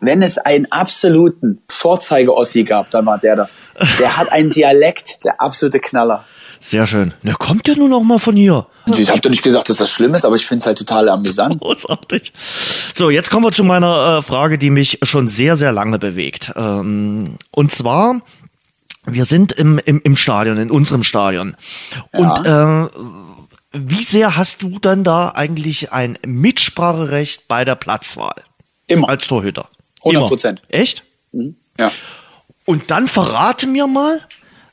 [0.00, 3.56] wenn es einen absoluten Vorzeige-Ossi gab, dann war der das.
[4.00, 6.24] Der hat einen Dialekt, der absolute Knaller.
[6.62, 7.12] Sehr schön.
[7.24, 8.68] Der kommt ja nur noch mal von hier.
[8.96, 11.08] Ich habe doch nicht gesagt, dass das schlimm ist, aber ich finde es halt total
[11.08, 11.60] amüsant.
[11.60, 12.32] Großartig.
[12.94, 16.52] So, jetzt kommen wir zu meiner äh, Frage, die mich schon sehr, sehr lange bewegt.
[16.54, 18.20] Ähm, und zwar,
[19.04, 21.56] wir sind im, im, im Stadion, in unserem Stadion.
[22.12, 22.86] Und äh,
[23.72, 28.44] wie sehr hast du dann da eigentlich ein Mitspracherecht bei der Platzwahl?
[28.86, 29.08] Immer.
[29.08, 29.68] Als Torhüter.
[30.04, 30.62] 100 Prozent.
[30.68, 31.02] Echt?
[31.32, 31.56] Mhm.
[31.76, 31.90] Ja.
[32.66, 34.20] Und dann verrate mir mal,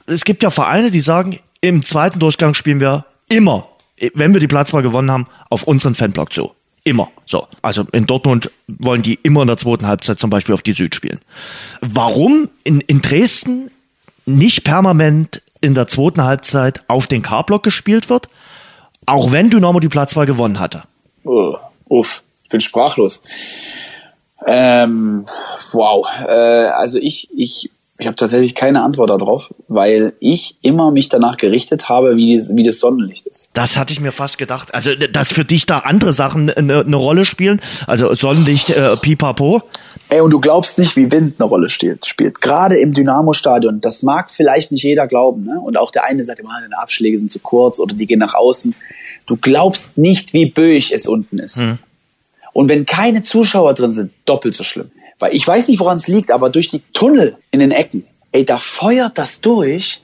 [0.05, 3.67] es gibt ja Vereine, die sagen, im zweiten Durchgang spielen wir immer,
[4.13, 6.51] wenn wir die Platzwahl gewonnen haben, auf unseren Fanblock zu.
[6.83, 7.09] Immer.
[7.25, 7.47] So.
[7.61, 10.95] Also in Dortmund wollen die immer in der zweiten Halbzeit zum Beispiel auf die Süd
[10.95, 11.19] spielen.
[11.81, 13.71] Warum in, in Dresden
[14.25, 18.29] nicht permanent in der zweiten Halbzeit auf den K-Block gespielt wird,
[19.05, 20.83] auch wenn Dynamo die Platzwahl gewonnen hatte?
[21.25, 21.57] Oh,
[21.89, 23.21] uff, ich bin sprachlos.
[24.47, 25.27] Ähm,
[25.73, 26.07] wow.
[26.27, 31.35] Äh, also ich, ich ich habe tatsächlich keine Antwort darauf, weil ich immer mich danach
[31.35, 33.49] gerichtet habe, wie, das, wie das Sonnenlicht ist.
[33.53, 34.73] Das hatte ich mir fast gedacht.
[34.73, 37.59] Also, dass für dich da andere Sachen eine, eine Rolle spielen.
[37.87, 39.63] Also Sonnenlicht, äh, pipapo.
[40.07, 42.05] Ey, und du glaubst nicht, wie Wind eine Rolle spielt.
[42.05, 42.39] spielt.
[42.39, 43.81] Gerade im Dynamo-Stadion.
[43.81, 45.43] Das mag vielleicht nicht jeder glauben.
[45.43, 45.59] Ne?
[45.59, 48.33] Und auch der eine sagt immer, deine Abschläge sind zu kurz oder die gehen nach
[48.33, 48.73] außen.
[49.25, 51.59] Du glaubst nicht, wie böig es unten ist.
[51.59, 51.79] Hm.
[52.53, 54.89] Und wenn keine Zuschauer drin sind, doppelt so schlimm.
[55.19, 58.45] Weil ich weiß nicht, woran es liegt, aber durch die Tunnel in den Ecken, ey,
[58.45, 60.01] da feuert das durch.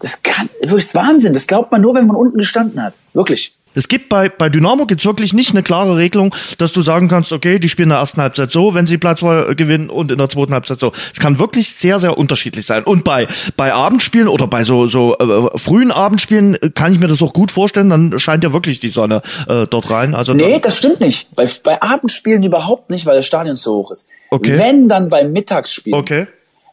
[0.00, 1.32] Das kann, wirklich Wahnsinn.
[1.32, 2.98] Das glaubt man nur, wenn man unten gestanden hat.
[3.14, 3.54] Wirklich.
[3.74, 7.32] Es gibt bei, bei Dynamo gibt's wirklich nicht eine klare Regelung, dass du sagen kannst,
[7.32, 10.28] okay, die spielen in der ersten Halbzeit so, wenn sie Platzwahl gewinnen und in der
[10.28, 10.92] zweiten Halbzeit so.
[11.12, 12.84] Es kann wirklich sehr, sehr unterschiedlich sein.
[12.84, 17.22] Und bei, bei Abendspielen oder bei so, so äh, frühen Abendspielen kann ich mir das
[17.22, 20.14] auch gut vorstellen, dann scheint ja wirklich die Sonne äh, dort rein.
[20.14, 21.28] Also nee, das stimmt nicht.
[21.34, 24.08] Bei, bei Abendspielen überhaupt nicht, weil das Stadion so hoch ist.
[24.30, 24.58] Okay.
[24.58, 25.94] Wenn, dann beim Mittagsspiel.
[25.94, 26.26] Okay.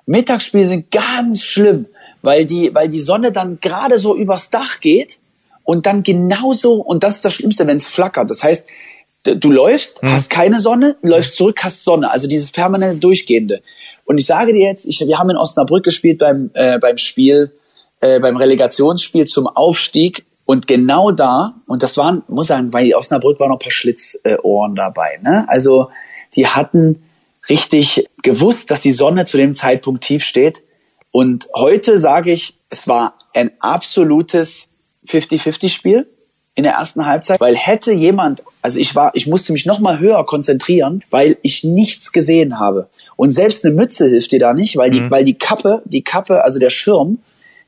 [0.05, 1.85] Mittagsspiele sind ganz schlimm,
[2.21, 5.19] weil die, weil die Sonne dann gerade so übers Dach geht
[5.69, 8.31] und dann genauso, und das ist das Schlimmste, wenn es flackert.
[8.31, 8.67] Das heißt,
[9.21, 10.13] du läufst, mhm.
[10.13, 12.09] hast keine Sonne, läufst zurück, hast Sonne.
[12.09, 13.61] Also dieses permanente Durchgehende.
[14.03, 17.51] Und ich sage dir jetzt, ich, wir haben in Osnabrück gespielt beim, äh, beim Spiel,
[17.99, 20.25] äh, beim Relegationsspiel zum Aufstieg.
[20.43, 24.73] Und genau da, und das waren, muss sagen, bei Osnabrück waren noch ein paar Schlitzohren
[24.73, 25.19] dabei.
[25.21, 25.45] Ne?
[25.49, 25.91] Also
[26.35, 27.03] die hatten
[27.47, 30.63] richtig gewusst, dass die Sonne zu dem Zeitpunkt tief steht.
[31.11, 34.68] Und heute sage ich, es war ein absolutes
[35.09, 36.07] 50-50-Spiel
[36.55, 39.99] in der ersten Halbzeit, weil hätte jemand, also ich war, ich musste mich noch mal
[39.99, 42.89] höher konzentrieren, weil ich nichts gesehen habe.
[43.15, 45.11] Und selbst eine Mütze hilft dir da nicht, weil die, mhm.
[45.11, 47.19] weil die Kappe, die Kappe, also der Schirm,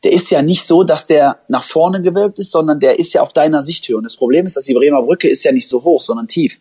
[0.03, 3.21] der ist ja nicht so, dass der nach vorne gewölbt ist, sondern der ist ja
[3.21, 3.97] auf deiner Sichthöhe.
[3.97, 6.59] Und das Problem ist, dass die Bremer Brücke ist ja nicht so hoch, sondern tief.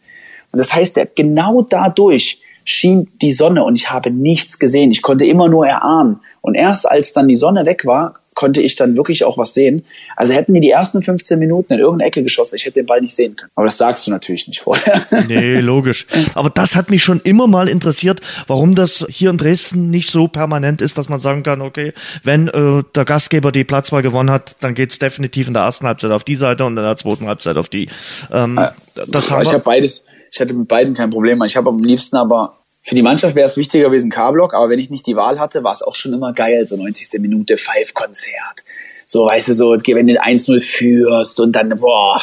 [0.52, 4.90] Und das heißt, der, genau dadurch schien die Sonne und ich habe nichts gesehen.
[4.90, 6.20] Ich konnte immer nur erahnen.
[6.42, 9.84] Und erst als dann die Sonne weg war, konnte ich dann wirklich auch was sehen.
[10.16, 13.00] Also hätten die die ersten 15 Minuten in irgendeine Ecke geschossen, ich hätte den Ball
[13.00, 13.50] nicht sehen können.
[13.54, 15.00] Aber das sagst du natürlich nicht vorher.
[15.28, 16.06] Nee, logisch.
[16.34, 20.28] Aber das hat mich schon immer mal interessiert, warum das hier in Dresden nicht so
[20.28, 21.92] permanent ist, dass man sagen kann, okay,
[22.24, 26.10] wenn äh, der Gastgeber die Platzwahl gewonnen hat, dann geht's definitiv in der ersten Halbzeit
[26.10, 27.88] auf die Seite und in der zweiten Halbzeit auf die.
[28.32, 28.56] Ähm,
[28.94, 31.42] das haben ich habe beides, ich hatte mit beiden kein Problem.
[31.44, 34.78] Ich habe am liebsten aber für die Mannschaft wäre es wichtiger gewesen, K-Block, aber wenn
[34.78, 37.20] ich nicht die Wahl hatte, war es auch schon immer geil, so 90.
[37.20, 38.64] Minute Five-Konzert.
[39.04, 42.22] So, weißt du, so, wenn du 1-0 führst und dann, boah,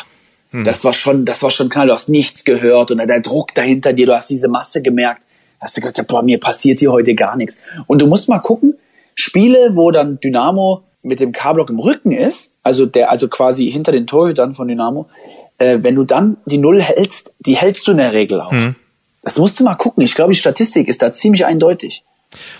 [0.51, 0.63] hm.
[0.63, 3.53] das war schon, das war schon klar, du hast nichts gehört und dann der Druck
[3.53, 5.21] dahinter dir, du hast diese Masse gemerkt,
[5.59, 7.61] hast du gedacht, boah, mir passiert hier heute gar nichts.
[7.85, 8.77] Und du musst mal gucken,
[9.13, 13.91] Spiele, wo dann Dynamo mit dem K-Block im Rücken ist, also der, also quasi hinter
[13.91, 15.07] den Torhütern von Dynamo,
[15.57, 18.51] äh, wenn du dann die Null hältst, die hältst du in der Regel auch.
[18.51, 18.75] Hm.
[19.27, 20.03] Das musst du mal gucken.
[20.03, 22.05] Ich glaube, die Statistik ist da ziemlich eindeutig.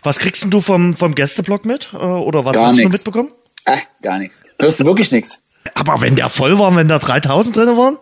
[0.03, 1.93] Was kriegst denn du vom, vom Gästeblock mit?
[1.93, 2.89] Äh, oder was gar hast nix.
[2.89, 3.31] du mitbekommen?
[3.63, 4.43] Äh, gar nichts.
[4.59, 5.41] Hörst du wirklich nichts.
[5.75, 7.97] Aber wenn der voll war, wenn da 3000 drin waren?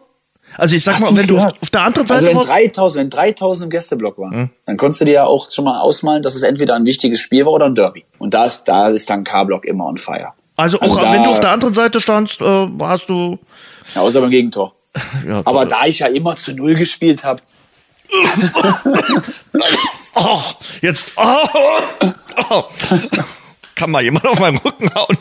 [0.58, 3.04] Also ich sag hast mal, wenn du auf, auf, der anderen Seite also wenn 3000,
[3.04, 4.50] wenn 3000 im Gästeblock waren, hm.
[4.66, 7.46] dann konntest du dir ja auch schon mal ausmalen, dass es entweder ein wichtiges Spiel
[7.46, 8.04] war oder ein Derby.
[8.18, 10.34] Und da ist, da ist dann K-Block immer on fire.
[10.56, 13.38] Also, also auch da, wenn du auf der anderen Seite standst, äh, warst du.
[13.94, 14.74] Ja, außer beim Gegentor.
[15.28, 17.44] ja, Aber da ich ja immer zu Null gespielt habe,
[20.16, 20.42] oh,
[20.82, 21.12] jetzt.
[21.16, 21.48] Oh,
[22.50, 22.64] oh.
[23.76, 25.18] Kann mal jemand auf meinem Rücken hauen.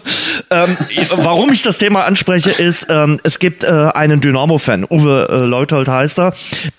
[0.51, 0.77] Ähm,
[1.17, 5.89] warum ich das Thema anspreche, ist, ähm, es gibt äh, einen Dynamo-Fan, Uwe äh, Leuthold
[5.89, 6.35] heißt er.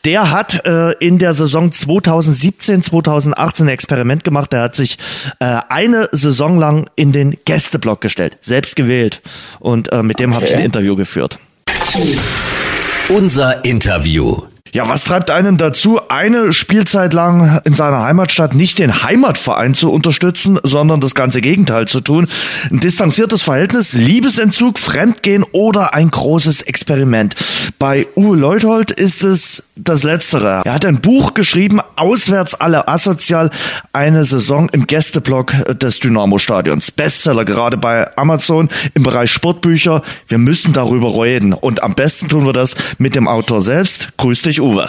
[0.05, 4.53] Der hat äh, in der Saison 2017, 2018 ein Experiment gemacht.
[4.53, 4.97] Der hat sich
[5.39, 9.21] äh, eine Saison lang in den Gästeblock gestellt, selbst gewählt.
[9.59, 10.35] Und äh, mit dem okay.
[10.35, 11.39] habe ich ein Interview geführt.
[13.09, 14.43] Unser Interview.
[14.75, 19.89] Ja, was treibt einen dazu, eine Spielzeit lang in seiner Heimatstadt nicht den Heimatverein zu
[19.89, 22.27] unterstützen, sondern das ganze Gegenteil zu tun?
[22.69, 27.35] Ein distanziertes Verhältnis, Liebesentzug, Fremdgehen oder ein großes Experiment.
[27.79, 30.63] Bei Uwe Leuthold ist es das Letztere.
[30.65, 33.51] Er hat ein Buch geschrieben, Auswärts alle asozial,
[33.93, 36.91] eine Saison im Gästeblock des Dynamo-Stadions.
[36.91, 40.01] Bestseller gerade bei Amazon im Bereich Sportbücher.
[40.27, 44.09] Wir müssen darüber reden und am besten tun wir das mit dem Autor selbst.
[44.17, 44.85] Grüß dich, Uwe.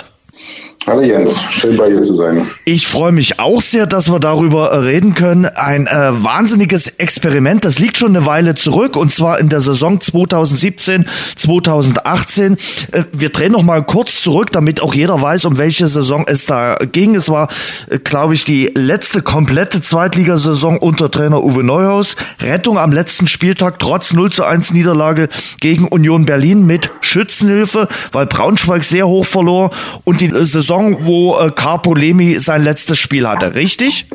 [0.85, 2.49] Hallo Jens, schön bei dir zu sein.
[2.65, 5.45] Ich freue mich auch sehr, dass wir darüber reden können.
[5.45, 10.01] Ein äh, wahnsinniges Experiment, das liegt schon eine Weile zurück und zwar in der Saison
[10.01, 12.57] 2017, 2018.
[12.93, 16.47] Äh, wir drehen noch mal kurz zurück, damit auch jeder weiß, um welche Saison es
[16.47, 17.17] da ging.
[17.17, 17.49] Es war,
[17.91, 22.15] äh, glaube ich, die letzte komplette Zweitligasaison unter Trainer Uwe Neuhaus.
[22.41, 28.27] Rettung am letzten Spieltag trotz 0 zu 1 Niederlage gegen Union Berlin mit Schützenhilfe, weil
[28.27, 29.71] Braunschweig sehr hoch verlor
[30.05, 34.07] und die äh, Saison Saison, wo äh, Carpo Lemi sein letztes Spiel hatte, richtig?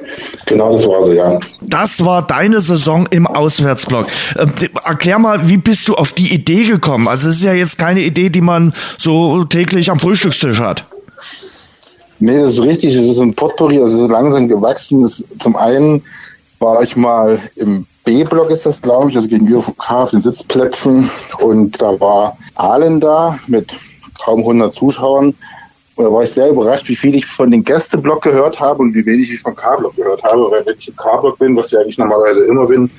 [0.46, 1.40] Genau, das war so, ja.
[1.62, 4.08] Das war deine Saison im Auswärtsblock.
[4.36, 4.48] Äh,
[4.84, 7.08] erklär mal, wie bist du auf die Idee gekommen?
[7.08, 10.84] Also es ist ja jetzt keine Idee, die man so täglich am Frühstückstisch hat.
[12.20, 12.96] Nee, das ist richtig.
[12.96, 15.04] Es ist ein Potpourri, also es ist langsam gewachsen.
[15.04, 16.04] Das, zum einen
[16.60, 20.22] war ich mal im B-Block ist das, glaube ich, also gegenüber vom K auf den
[20.22, 21.10] Sitzplätzen.
[21.40, 23.74] Und da war Ahlen da mit
[24.20, 25.34] kaum 100 Zuschauern
[25.98, 29.06] da war ich sehr überrascht, wie viel ich von den Gästeblock gehört habe und wie
[29.06, 30.50] wenig ich von K-Block gehört habe.
[30.50, 32.90] Weil wenn ich im K-Block bin, was ich eigentlich normalerweise immer bin,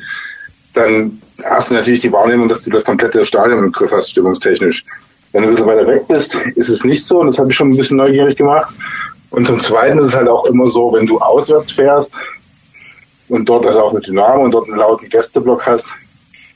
[0.75, 4.85] dann hast du natürlich die Wahrnehmung, dass du das komplette Stadion im Griff hast, stimmungstechnisch.
[5.33, 7.21] Wenn du ein bisschen weiter weg bist, ist es nicht so.
[7.21, 8.75] Und das habe ich schon ein bisschen neugierig gemacht.
[9.31, 12.15] Und zum Zweiten ist es halt auch immer so, wenn du auswärts fährst
[13.29, 15.87] und dort also auch mit Dynamo und dort einen lauten Gästeblock hast,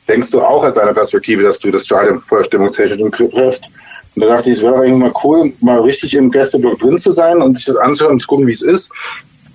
[0.06, 3.70] denkst du auch aus deiner Perspektive, dass du das Stadion voll stimmungstechnisch im Griff hast.
[4.16, 7.12] Und da dachte ich, es wäre eigentlich mal cool, mal richtig im Gästeblock drin zu
[7.12, 8.90] sein und sich das anzuhören und zu gucken, wie es ist.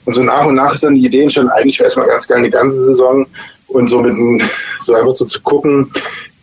[0.06, 2.28] Und so nach und nach ist dann die Idee entstanden, eigentlich wäre es mal ganz
[2.28, 3.26] geil die ganze Saison
[3.68, 4.44] und so mit
[4.82, 5.92] so einfach so zu gucken,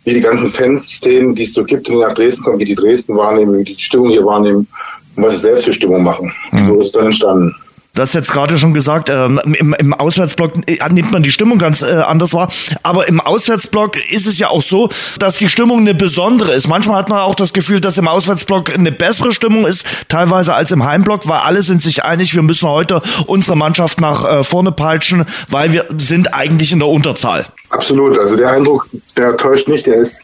[0.03, 3.15] wie die ganzen Fanszenen, die es so gibt, die nach Dresden kommen, wie die Dresden
[3.15, 4.67] wahrnehmen, wie die Stimmung hier wahrnehmen
[5.15, 6.33] und was sie selbst für Stimmung machen.
[6.51, 6.67] Mhm.
[6.67, 7.55] So ist es dann entstanden.
[7.95, 11.57] Du hast jetzt gerade schon gesagt, ähm, im, im Auswärtsblock äh, nimmt man die Stimmung
[11.57, 12.49] ganz äh, anders wahr.
[12.83, 16.67] Aber im Auswärtsblock ist es ja auch so, dass die Stimmung eine besondere ist.
[16.67, 20.71] Manchmal hat man auch das Gefühl, dass im Auswärtsblock eine bessere Stimmung ist, teilweise als
[20.71, 24.71] im Heimblock, weil alle sind sich einig, wir müssen heute unsere Mannschaft nach äh, vorne
[24.71, 27.47] peitschen, weil wir sind eigentlich in der Unterzahl.
[27.69, 28.17] Absolut.
[28.19, 28.87] Also der Eindruck,
[29.17, 30.21] der täuscht nicht, der ist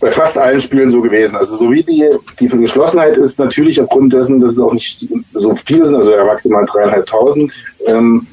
[0.00, 1.36] bei fast allen Spielen so gewesen.
[1.36, 5.56] Also so wie die, die Geschlossenheit ist natürlich aufgrund dessen, dass es auch nicht so
[5.66, 7.52] viel sind, also ja maximal dreieinhalbtausend.
[7.86, 8.26] Ähm,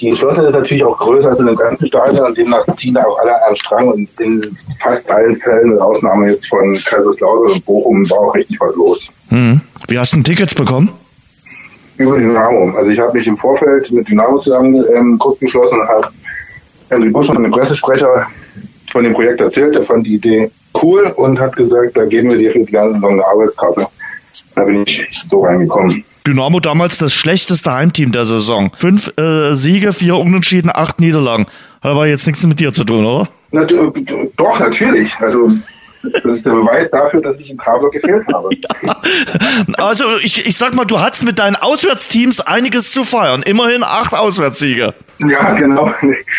[0.00, 3.04] die Geschlossenheit ist natürlich auch größer als in den ganzen Stadion und demnach ziehen da
[3.04, 7.64] auch alle an Strang und in fast allen Fällen, mit Ausnahme jetzt von Kaiserslautern und
[7.64, 9.08] Bochum, war auch richtig was los.
[9.30, 9.60] Mhm.
[9.88, 10.90] Wie hast du denn Tickets bekommen?
[11.96, 12.76] Über Dynamo.
[12.76, 16.08] Also ich habe mich im Vorfeld mit Dynamo zusammen ähm, kurz geschlossen und habe
[16.90, 18.26] Henry Busch, dem Pressesprecher,
[18.92, 19.74] von dem Projekt erzählt.
[19.74, 20.50] Er fand die Idee
[20.82, 23.86] cool und hat gesagt, da geben wir dir für die ganze Saison eine Arbeitskarte.
[24.54, 26.04] Da bin ich so reingekommen.
[26.26, 28.70] Dynamo damals das schlechteste Heimteam der Saison.
[28.76, 31.46] Fünf äh, Siege, vier Unentschieden, acht Niederlagen.
[31.80, 33.28] Hat aber jetzt nichts mit dir zu tun, oder?
[33.50, 35.16] Na, doch, natürlich.
[35.20, 35.52] Also
[36.02, 38.48] das ist der Beweis dafür, dass ich im Kabel gefehlt habe.
[38.82, 38.96] Ja.
[39.76, 43.42] Also ich, ich sag mal, du hattest mit deinen Auswärtsteams einiges zu feiern.
[43.42, 44.94] Immerhin acht Auswärtssiege.
[45.18, 45.92] Ja, genau.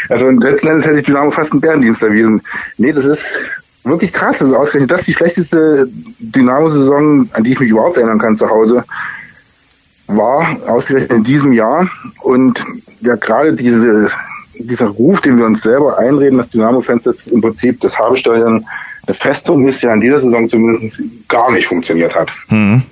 [0.09, 2.41] Also letzten Endes hätte ich Dynamo fast einen Bärendienst erwiesen.
[2.77, 3.41] Nee, das ist
[3.83, 4.41] wirklich krass.
[4.41, 5.87] Also ausgerechnet das ist die schlechteste
[6.19, 8.83] Dynamo-Saison, an die ich mich überhaupt erinnern kann zu Hause,
[10.07, 11.89] war ausgerechnet in diesem Jahr.
[12.21, 12.63] Und
[13.01, 14.09] ja, gerade diese,
[14.55, 18.65] dieser Ruf, den wir uns selber einreden, dass Dynamo-Fans das im Prinzip das Habestadion eine
[19.13, 22.29] Festung ist, ja in dieser Saison zumindest gar nicht funktioniert hat.
[22.47, 22.83] Hm.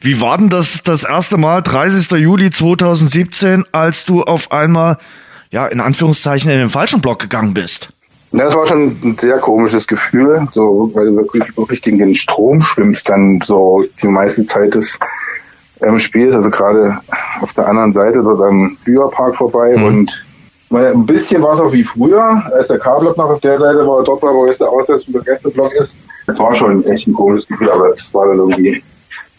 [0.00, 2.10] Wie war denn das das erste Mal, 30.
[2.18, 4.98] Juli 2017, als du auf einmal,
[5.50, 7.90] ja, in Anführungszeichen in den falschen Block gegangen bist?
[8.32, 12.14] Ja, das war schon ein sehr komisches Gefühl, so, weil du wirklich, wirklich gegen den
[12.14, 14.98] Strom schwimmst, dann so die meiste Zeit des
[15.80, 16.98] ähm, Spiels, also gerade
[17.40, 19.84] auf der anderen Seite dort am Bührpark vorbei mhm.
[19.84, 20.23] und
[20.76, 24.02] ein bisschen war es auch wie früher, als der K-Block noch auf der Seite war,
[24.04, 25.94] dort war, wo jetzt der Auswärts- und der Gästeblock ist.
[26.26, 28.82] Es war schon echt ein komisches Gefühl, aber es war dann irgendwie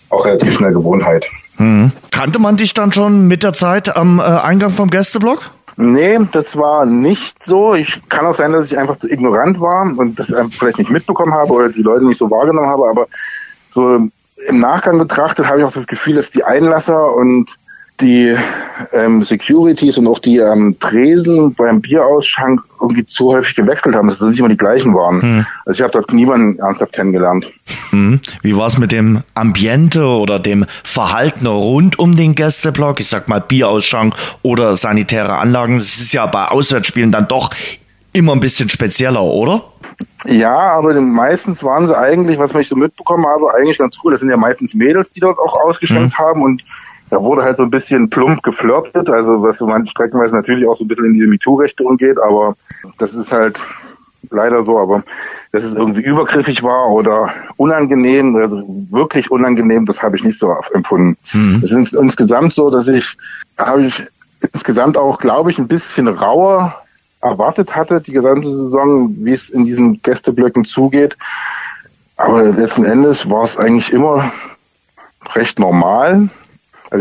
[0.09, 1.25] auch relativ schnell Gewohnheit.
[1.57, 1.91] Mhm.
[2.11, 5.51] Kannte man dich dann schon mit der Zeit am äh, Eingang vom Gästeblock?
[5.77, 7.73] Nee, das war nicht so.
[7.73, 11.33] Ich kann auch sein, dass ich einfach zu ignorant war und das vielleicht nicht mitbekommen
[11.33, 13.07] habe oder die Leute nicht so wahrgenommen habe, aber
[13.71, 13.99] so
[14.47, 17.49] im Nachgang betrachtet habe ich auch das Gefühl, dass die Einlasser und
[18.01, 18.35] die
[18.91, 24.19] ähm, Securities und auch die ähm, Tresen beim Bierausschank irgendwie zu häufig gewechselt haben, dass
[24.19, 25.21] es nicht immer die gleichen waren.
[25.21, 25.45] Hm.
[25.65, 27.47] Also ich habe dort niemanden ernsthaft kennengelernt.
[27.91, 28.19] Hm.
[28.41, 32.99] Wie war es mit dem Ambiente oder dem Verhalten rund um den Gästeblock?
[32.99, 35.77] Ich sag mal Bierausschank oder sanitäre Anlagen.
[35.77, 37.51] Das ist ja bei Auswärtsspielen dann doch
[38.11, 39.63] immer ein bisschen spezieller, oder?
[40.25, 44.11] Ja, aber meistens waren sie eigentlich, was ich so mitbekommen habe, eigentlich ganz cool.
[44.11, 46.23] Das sind ja meistens Mädels, die dort auch ausgeschenkt mhm.
[46.23, 46.63] haben und
[47.09, 50.83] da wurde halt so ein bisschen plump geflirtet, also was manche streckenweise natürlich auch so
[50.83, 52.55] ein bisschen in diese MeToo-Richtung geht, aber
[52.97, 53.59] das ist halt
[54.31, 55.03] leider so, aber
[55.51, 60.51] dass es irgendwie übergriffig war oder unangenehm, also wirklich unangenehm, das habe ich nicht so
[60.73, 61.17] empfunden.
[61.33, 61.61] Mhm.
[61.63, 63.15] Es ist insgesamt so, dass ich,
[63.57, 64.03] habe ich
[64.53, 66.75] insgesamt auch, glaube ich, ein bisschen rauer
[67.21, 71.17] erwartet hatte, die gesamte Saison, wie es in diesen Gästeblöcken zugeht.
[72.17, 74.31] Aber letzten Endes war es eigentlich immer
[75.33, 76.29] recht normal.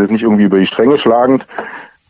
[0.00, 1.46] Also nicht irgendwie über die Stränge schlagend.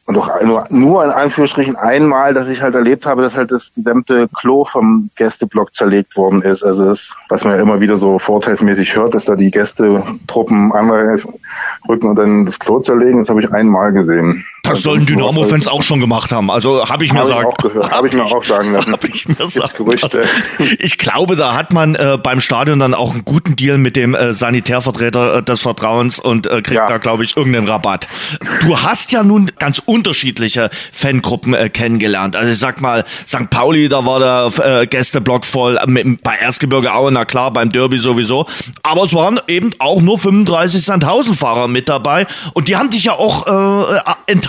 [0.06, 3.72] Und auch nur, nur in Anführungsstrichen einmal, dass ich halt erlebt habe, dass halt das
[3.74, 6.62] gesamte Klo vom Gästeblock zerlegt worden ist.
[6.62, 11.40] Also das, was man ja immer wieder so vorteilsmäßig hört, dass da die Gästetruppen anrücken
[11.86, 14.44] und dann das Klo zerlegen, das habe ich einmal gesehen.
[14.64, 16.50] Das sollen Dynamo-Fans auch schon gemacht haben.
[16.50, 17.52] Also habe ich mir hab sagen.
[17.90, 18.92] Habe ich mir auch sagen lassen.
[18.92, 20.20] Habe ich mir sagen lassen.
[20.78, 24.14] Ich glaube, da hat man äh, beim Stadion dann auch einen guten Deal mit dem
[24.14, 26.88] äh, Sanitärvertreter äh, des Vertrauens und äh, kriegt ja.
[26.88, 28.06] da, glaube ich, irgendeinen Rabatt.
[28.62, 32.34] Du hast ja nun ganz unterschiedliche Fangruppen äh, kennengelernt.
[32.34, 33.50] Also ich sag mal, St.
[33.50, 35.78] Pauli, da war der äh, Gästeblock voll.
[35.86, 38.46] Mit, bei Erzgebirge Aue, na klar, beim Derby sowieso.
[38.82, 42.26] Aber es waren eben auch nur 35 Sandhausen-Fahrer mit dabei.
[42.54, 44.00] Und die haben dich ja auch äh,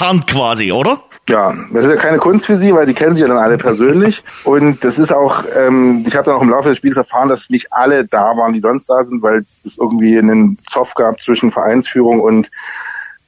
[0.06, 1.02] getarnt quasi, oder?
[1.28, 3.58] Ja, das ist ja keine Kunst für sie, weil die kennen sie ja dann alle
[3.58, 4.24] persönlich.
[4.44, 7.50] Und das ist auch, ähm, ich habe dann auch im Laufe des Spiels erfahren, dass
[7.50, 11.52] nicht alle da waren, die sonst da sind, weil es irgendwie einen Zoff gab zwischen
[11.52, 12.52] Vereinsführung und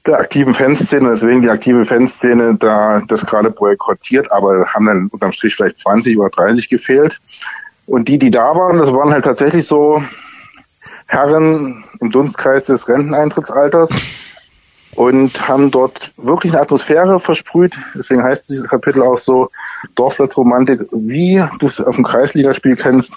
[0.05, 5.31] der aktiven Fanszene, deswegen die aktive Fanszene da das gerade boykottiert, aber haben dann unterm
[5.31, 7.19] Strich vielleicht 20 oder 30 gefehlt.
[7.87, 10.01] Und die, die da waren, das waren halt tatsächlich so
[11.07, 13.89] Herren im Dunstkreis des Renteneintrittsalters
[14.97, 17.77] und haben dort wirklich eine Atmosphäre versprüht.
[17.93, 19.49] Deswegen heißt dieses Kapitel auch so
[19.93, 23.13] Dorfplatzromantik, wie du es auf dem Kreisligaspiel kennst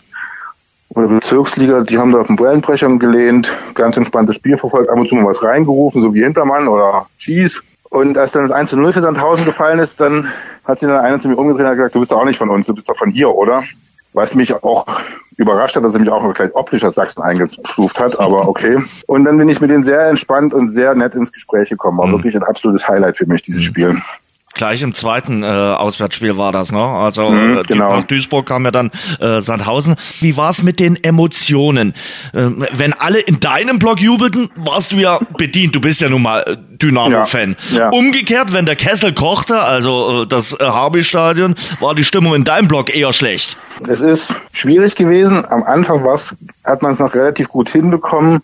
[0.90, 1.80] oder Bezirksliga.
[1.80, 5.30] Die haben da auf den Wellenbrechern gelehnt, ganz entspanntes Spiel verfolgt, ab und zu mal
[5.30, 7.62] was reingerufen, so wie Hintermann oder Schieß.
[7.88, 10.28] Und als dann das 1 zu 0 für Sandhausen gefallen ist, dann
[10.64, 12.50] hat sich dann einer zu mir umgedreht und gesagt, du bist doch auch nicht von
[12.50, 13.64] uns, du bist doch von hier, oder?
[14.12, 14.86] Was mich auch
[15.36, 18.78] überrascht hat, dass er mich auch gleich optisch als Sachsen eingestuft hat, aber okay.
[19.06, 21.98] Und dann bin ich mit denen sehr entspannt und sehr nett ins Gespräch gekommen.
[21.98, 22.12] War mhm.
[22.12, 23.66] wirklich ein absolutes Highlight für mich, dieses mhm.
[23.66, 24.02] Spiel.
[24.52, 26.82] Gleich im zweiten äh, Auswärtsspiel war das, ne?
[26.82, 27.96] Also mhm, äh, genau.
[27.96, 28.90] nach Duisburg kam ja dann
[29.20, 29.94] äh, Sandhausen.
[30.20, 31.94] Wie war's mit den Emotionen?
[32.32, 35.76] Äh, wenn alle in deinem Block jubelten, warst du ja bedient.
[35.76, 37.56] Du bist ja nun mal äh, Dynamo-Fan.
[37.70, 37.88] Ja, ja.
[37.90, 42.66] Umgekehrt, wenn der Kessel kochte, also äh, das äh, Harby-Stadion, war die Stimmung in deinem
[42.66, 43.56] Block eher schlecht.
[43.86, 45.44] Es ist schwierig gewesen.
[45.48, 46.34] Am Anfang war's,
[46.64, 48.42] hat man es noch relativ gut hinbekommen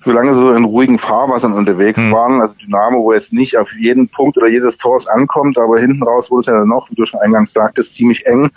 [0.00, 2.12] solange sie so in ruhigen Fahrwassern unterwegs mhm.
[2.12, 6.02] waren, also Dynamo, wo jetzt nicht auf jeden Punkt oder jedes Tor ankommt, aber hinten
[6.02, 8.50] raus wurde es ja dann noch, wie du schon eingangs sagtest, ziemlich eng.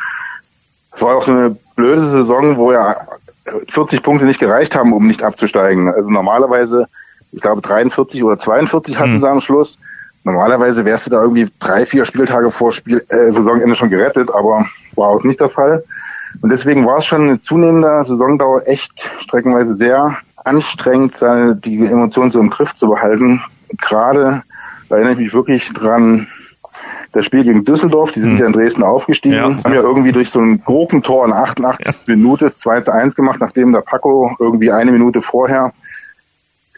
[0.94, 2.96] Es war auch so eine blöde Saison, wo ja
[3.70, 5.90] 40 Punkte nicht gereicht haben, um nicht abzusteigen.
[5.90, 6.88] Also normalerweise,
[7.32, 9.20] ich glaube 43 oder 42 hatten mhm.
[9.20, 9.78] sie am Schluss.
[10.24, 14.68] Normalerweise wärst du da irgendwie drei, vier Spieltage vor Spiel, äh, Saisonende schon gerettet, aber
[14.96, 15.84] war auch nicht der Fall.
[16.42, 22.32] Und deswegen war es schon eine zunehmende Saisondauer echt streckenweise sehr anstrengend, seine, die Emotionen
[22.32, 23.42] so im Griff zu behalten.
[23.78, 24.44] Gerade
[24.92, 26.28] da erinnere ich mich wirklich dran,
[27.14, 28.38] das Spiel gegen Düsseldorf, die sind hm.
[28.40, 29.44] ja in Dresden aufgestiegen, ja.
[29.44, 31.94] haben ja irgendwie durch so ein Gurkentor in 88 ja.
[32.16, 35.72] Minute 2 zu 1 gemacht, nachdem der Paco irgendwie eine Minute vorher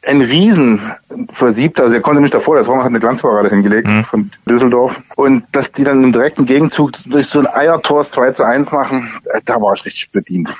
[0.05, 0.81] ein Riesen
[1.29, 4.03] versiebt, also er konnte nicht davor, der Traum hat eine Glanzparade hingelegt mhm.
[4.03, 5.01] von Düsseldorf.
[5.15, 9.09] Und dass die dann im direkten Gegenzug durch so ein Eiertor 2 zu 1 machen,
[9.45, 10.53] da war ich richtig bedient.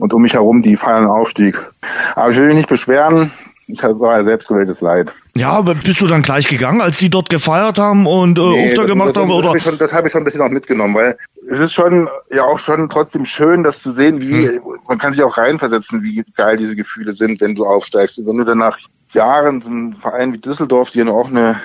[0.00, 1.56] Und um mich herum die feiern Aufstieg.
[2.16, 3.30] Aber ich will mich nicht beschweren,
[3.72, 5.12] ich war ja selbstgewähltes Leid.
[5.36, 8.64] Ja, aber bist du dann gleich gegangen, als die dort gefeiert haben und äh, nee,
[8.64, 9.30] Ufter gemacht das, haben?
[9.30, 9.52] Oder?
[9.52, 11.16] Das, das habe ich schon ein bisschen auch mitgenommen, weil
[11.50, 14.60] es ist schon ja auch schon trotzdem schön, das zu sehen, wie hm.
[14.88, 18.18] man kann sich auch reinversetzen, wie geil diese Gefühle sind, wenn du aufsteigst.
[18.18, 18.78] Und wenn du dann nach
[19.12, 21.60] Jahren so ein Verein wie Düsseldorf, die ja auch eine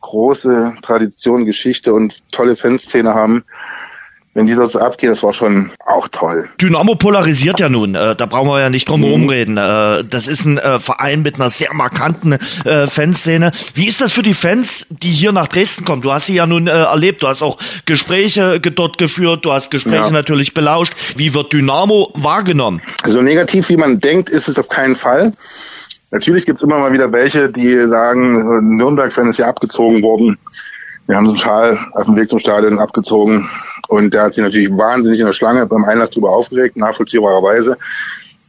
[0.00, 3.44] große Tradition, Geschichte und tolle Fanszene haben,
[4.34, 6.48] wenn die dort so abgehen, das war schon auch toll.
[6.60, 9.28] Dynamo polarisiert ja nun, äh, da brauchen wir ja nicht drum herum mhm.
[9.30, 9.56] reden.
[9.56, 13.50] Äh, das ist ein äh, Verein mit einer sehr markanten äh, Fanszene.
[13.74, 16.02] Wie ist das für die Fans, die hier nach Dresden kommen?
[16.02, 19.70] Du hast sie ja nun äh, erlebt, du hast auch Gespräche dort geführt, du hast
[19.70, 20.10] Gespräche ja.
[20.10, 20.92] natürlich belauscht.
[21.16, 22.80] Wie wird Dynamo wahrgenommen?
[23.06, 25.32] So negativ, wie man denkt, ist es auf keinen Fall.
[26.10, 30.38] Natürlich gibt es immer mal wieder welche, die sagen, Nürnberg-Fan ist ja abgezogen worden.
[31.06, 33.48] Wir haben einen Schal auf dem Weg zum Stadion abgezogen.
[33.88, 37.76] Und der hat sich natürlich wahnsinnig in der Schlange beim Einlass drüber aufgeregt, nachvollziehbarerweise.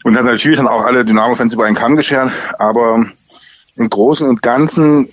[0.04, 2.32] Und hat natürlich dann auch alle Dynamo-Fans über einen Kamm geschert.
[2.58, 3.06] Aber
[3.76, 5.10] im Großen und Ganzen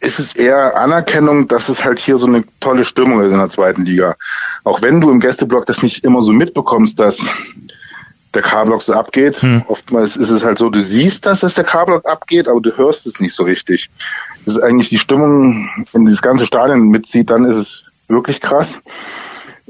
[0.00, 3.50] ist es eher Anerkennung, dass es halt hier so eine tolle Stimmung ist in der
[3.50, 4.16] zweiten Liga.
[4.62, 7.16] Auch wenn du im Gästeblock das nicht immer so mitbekommst, dass
[8.34, 9.36] der K-Block so abgeht.
[9.36, 9.62] Hm.
[9.68, 13.06] Oftmals ist es halt so, du siehst, dass es der K-Block abgeht, aber du hörst
[13.06, 13.90] es nicht so richtig.
[14.44, 18.68] Das ist eigentlich die Stimmung, wenn das ganze Stadion mitzieht, dann ist es wirklich krass.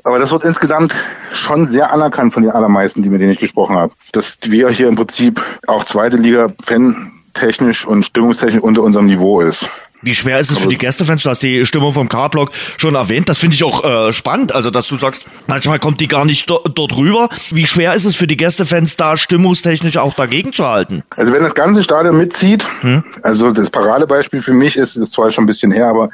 [0.04, 0.94] Aber das wird insgesamt
[1.32, 3.94] schon sehr anerkannt von den allermeisten, die mit denen ich gesprochen habe.
[4.12, 9.66] Dass wir hier im Prinzip auch zweite Liga fan-technisch und stimmungstechnisch unter unserem Niveau ist.
[10.02, 11.22] Wie schwer ist es für die Gästefans?
[11.22, 13.30] Du hast die Stimmung vom K-Block schon erwähnt.
[13.30, 14.54] Das finde ich auch äh, spannend.
[14.54, 17.30] Also, dass du sagst, manchmal kommt die gar nicht do dort rüber.
[17.50, 21.04] Wie schwer ist es für die Gästefans, da stimmungstechnisch auch dagegen zu halten?
[21.16, 23.02] Also, wenn das ganze Stadion mitzieht, hm?
[23.22, 26.10] also das Paradebeispiel für mich ist, ist zwar schon ein bisschen her, aber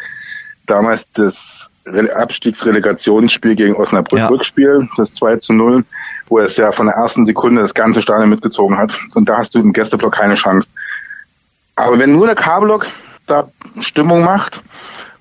[0.68, 1.34] damals das
[1.86, 4.28] Abstiegsrelegationsspiel gegen Osnabrück ja.
[4.28, 5.84] Rückspiel, das 2 zu 0,
[6.28, 8.96] wo er es ja von der ersten Sekunde das ganze Stadion mitgezogen hat.
[9.14, 10.68] Und da hast du im Gästeblock keine Chance.
[11.76, 12.86] Aber wenn nur der K-Block
[13.26, 13.48] da
[13.80, 14.62] Stimmung macht,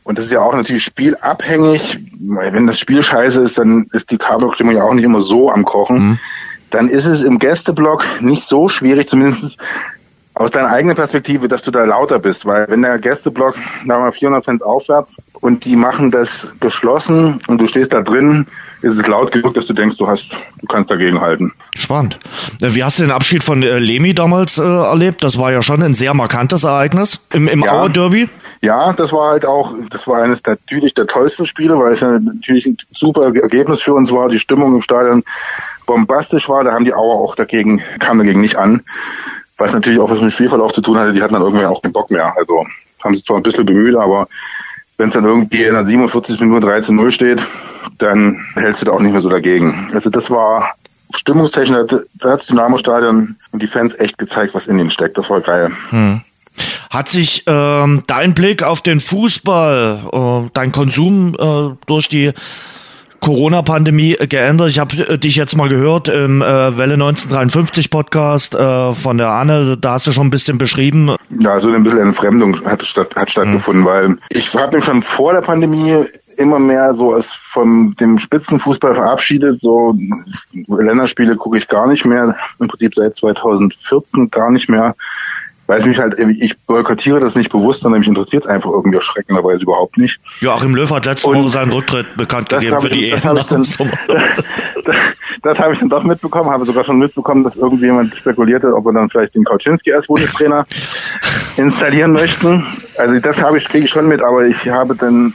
[0.03, 4.17] und das ist ja auch natürlich spielabhängig, wenn das Spiel scheiße ist, dann ist die
[4.17, 5.97] K-Block-Stimmung ja auch nicht immer so am Kochen.
[5.97, 6.19] Mhm.
[6.71, 9.57] Dann ist es im Gästeblock nicht so schwierig, zumindest
[10.39, 14.13] aus deiner eigenen Perspektive, dass du da lauter bist, weil wenn der Gästeblock da mal
[14.13, 18.47] 400 Fans aufwärts und die machen das geschlossen und du stehst da drin,
[18.81, 21.53] ist es laut genug, dass du denkst, du hast, du kannst dagegen halten.
[21.75, 22.19] Spannend.
[22.61, 25.25] Äh, wie hast du den Abschied von äh, Lemi damals äh, erlebt?
[25.25, 27.73] Das war ja schon ein sehr markantes Ereignis im, im ja.
[27.73, 28.29] Auer Derby.
[28.61, 32.65] Ja, das war halt auch, das war eines natürlich der tollsten Spiele, weil es natürlich
[32.65, 34.29] ein super Ergebnis für uns war.
[34.29, 35.23] Die Stimmung im Stadion
[35.85, 36.63] bombastisch war.
[36.63, 38.83] Da haben die Auer auch dagegen, kam dagegen nicht an.
[39.59, 41.93] Was natürlich auch was mit Spielverlauf zu tun hatte, die hatten dann irgendwann auch keinen
[41.93, 42.33] Bock mehr.
[42.35, 42.65] Also
[43.03, 44.27] haben sich zwar ein bisschen bemüht, aber
[44.97, 47.39] wenn es dann irgendwie in der 47 Minute 13-0 steht,
[47.99, 49.91] dann hältst du da auch nicht mehr so dagegen.
[49.93, 50.75] Also das war
[51.15, 55.17] stimmungstechnisch, da hat das Dynamo-Stadion und die Fans echt gezeigt, was in ihnen steckt.
[55.17, 55.71] Das war geil.
[55.89, 56.21] Hm.
[56.89, 62.33] Hat sich ähm, dein Blick auf den Fußball, äh, dein Konsum äh, durch die
[63.19, 64.69] Corona-Pandemie geändert.
[64.69, 66.45] Ich habe äh, dich jetzt mal gehört im äh,
[66.77, 69.77] Welle 1953 Podcast äh, von der Anne.
[69.77, 71.15] Da hast du schon ein bisschen beschrieben.
[71.39, 73.87] Ja, so ein bisschen Entfremdung hat, statt, hat stattgefunden, mhm.
[73.87, 76.05] weil ich habe mich schon vor der Pandemie
[76.37, 79.61] immer mehr so als von dem Spitzenfußball verabschiedet.
[79.61, 79.93] So
[80.67, 82.35] Länderspiele gucke ich gar nicht mehr.
[82.59, 84.95] Im Prinzip seit 2014 gar nicht mehr
[85.69, 88.95] weil es mich halt, ich boykottiere das nicht bewusst, sondern mich interessiert es einfach irgendwie
[88.95, 90.19] erschreckenderweise überhaupt nicht.
[90.41, 93.19] Joachim Löw hat letzte Woche seinen Rücktritt bekannt gegeben für die EM.
[93.29, 94.95] Das, das, das,
[95.43, 98.93] das habe ich dann doch mitbekommen, habe sogar schon mitbekommen, dass irgendjemand spekulierte, ob wir
[98.93, 100.65] dann vielleicht den Kauczynski als Bundestrainer
[101.57, 102.65] installieren möchten.
[102.97, 105.33] Also das habe ich, kriege ich schon mit, aber ich habe dann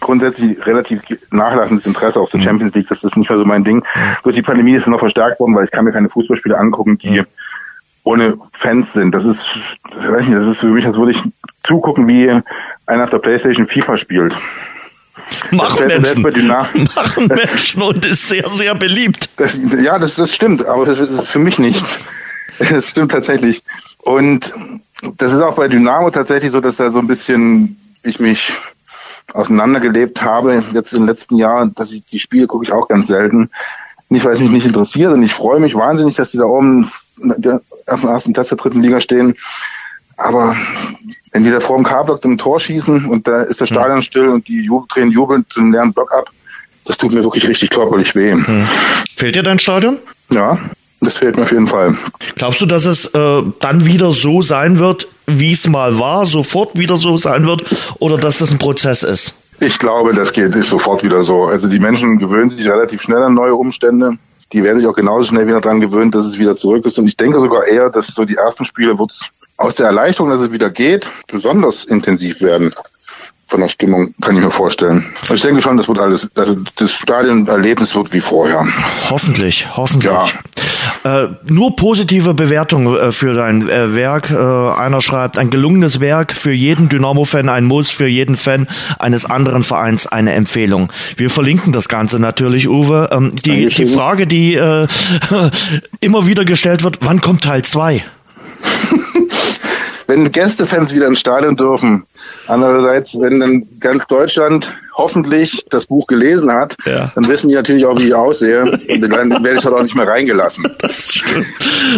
[0.00, 2.44] grundsätzlich relativ nachlassendes Interesse auf der mhm.
[2.44, 2.88] Champions League.
[2.88, 3.84] Das ist nicht mehr so mein Ding.
[4.22, 6.96] Durch die Pandemie ist es noch verstärkt worden, weil ich kann mir keine Fußballspiele angucken,
[6.96, 7.22] die
[8.08, 9.12] ohne Fans sind.
[9.12, 9.38] Das ist,
[10.00, 11.18] ich weiß nicht, das ist für mich, als würde ich
[11.64, 12.30] zugucken, wie
[12.86, 14.34] einer auf der Playstation FIFA spielt.
[15.50, 16.22] Machen Menschen.
[16.94, 19.28] Machen Menschen und ist sehr, sehr beliebt.
[19.36, 21.84] Das, ja, das, das stimmt, aber das ist für mich nicht.
[22.58, 23.62] Das stimmt tatsächlich.
[23.98, 24.52] Und
[25.16, 28.52] das ist auch bei Dynamo tatsächlich so, dass da so ein bisschen ich mich
[29.32, 33.06] auseinandergelebt habe jetzt in den letzten Jahren, dass ich die Spiele gucke ich auch ganz
[33.06, 33.50] selten.
[34.08, 36.90] Nicht, weil es mich nicht interessiert und ich freue mich wahnsinnig, dass die da oben
[37.88, 39.34] auf dem ersten Platz der dritten Liga stehen.
[40.16, 40.56] Aber
[41.32, 44.28] wenn die da vor dem K-Block zum Tor schießen und da ist der Stadion still
[44.28, 46.30] und die drehen jubelnd zum leeren Block ab,
[46.84, 48.32] das tut mir wirklich richtig körperlich weh.
[48.32, 48.66] Hm.
[49.14, 49.98] Fehlt dir dein Stadion?
[50.30, 50.58] Ja,
[51.00, 51.96] das fehlt mir auf jeden Fall.
[52.34, 56.76] Glaubst du, dass es äh, dann wieder so sein wird, wie es mal war, sofort
[56.78, 57.64] wieder so sein wird,
[57.98, 59.44] oder dass das ein Prozess ist?
[59.60, 61.44] Ich glaube, das geht ist sofort wieder so.
[61.46, 64.16] Also die Menschen gewöhnen sich relativ schnell an neue Umstände.
[64.52, 66.98] Die werden sich auch genauso schnell wieder daran gewöhnen, dass es wieder zurück ist.
[66.98, 70.40] Und ich denke sogar eher, dass so die ersten Spiele wird aus der Erleichterung, dass
[70.40, 72.72] es wieder geht, besonders intensiv werden
[73.48, 75.06] von der Stimmung, kann ich mir vorstellen.
[75.32, 78.66] Ich denke schon, das wird alles, also das Stadionerlebnis wird wie vorher.
[79.08, 80.12] Hoffentlich, hoffentlich.
[80.12, 80.26] Ja.
[81.04, 84.30] Äh, nur positive Bewertungen äh, für dein äh, Werk.
[84.30, 88.68] Äh, einer schreibt, ein gelungenes Werk für jeden Dynamo-Fan, ein Muss für jeden Fan
[88.98, 90.92] eines anderen Vereins, eine Empfehlung.
[91.16, 93.08] Wir verlinken das Ganze natürlich, Uwe.
[93.12, 94.86] Ähm, die, die Frage, die äh,
[96.00, 98.04] immer wieder gestellt wird, wann kommt Teil 2?
[100.08, 102.04] wenn Gästefans wieder ins Stadion dürfen,
[102.48, 107.12] andererseits, wenn dann ganz Deutschland hoffentlich das Buch gelesen hat, ja.
[107.14, 108.62] dann wissen die natürlich auch, wie ich aussehe.
[108.62, 110.66] Und dann werde ich dort auch nicht mehr reingelassen.
[110.80, 111.46] Das stimmt.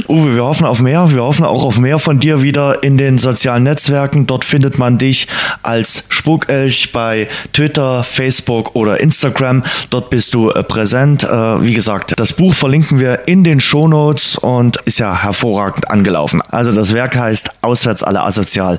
[0.06, 1.10] Uwe, wir hoffen auf mehr.
[1.10, 4.26] Wir hoffen auch auf mehr von dir wieder in den sozialen Netzwerken.
[4.26, 5.26] Dort findet man dich
[5.62, 9.64] als Spukelch bei Twitter, Facebook oder Instagram.
[9.88, 11.24] Dort bist du äh, präsent.
[11.24, 11.28] Äh,
[11.64, 16.42] wie gesagt, das Buch verlinken wir in den Shownotes und ist ja hervorragend angelaufen.
[16.50, 18.78] Also das Werk heißt Auswärts alle asozial.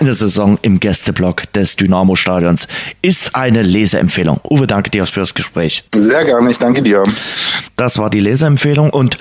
[0.00, 2.66] Eine Saison im Gästeblock des Dynamo-Stadions
[3.02, 4.40] ist eine eine Leseempfehlung.
[4.48, 5.84] Uwe, danke dir fürs Gespräch.
[5.94, 7.02] Sehr gerne, ich danke dir.
[7.76, 9.18] Das war die Leseempfehlung und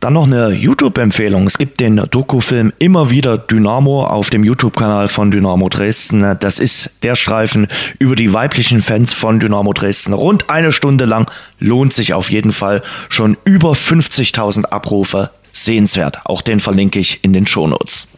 [0.00, 1.46] dann noch eine YouTube-Empfehlung.
[1.46, 6.36] Es gibt den Dokufilm Immer wieder Dynamo auf dem YouTube-Kanal von Dynamo Dresden.
[6.40, 7.68] Das ist der Streifen
[7.98, 10.12] über die weiblichen Fans von Dynamo Dresden.
[10.12, 15.30] Rund eine Stunde lang lohnt sich auf jeden Fall schon über 50.000 Abrufe.
[15.54, 16.20] Sehenswert.
[16.24, 18.08] Auch den verlinke ich in den Shownotes.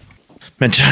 [0.59, 0.83] Mensch,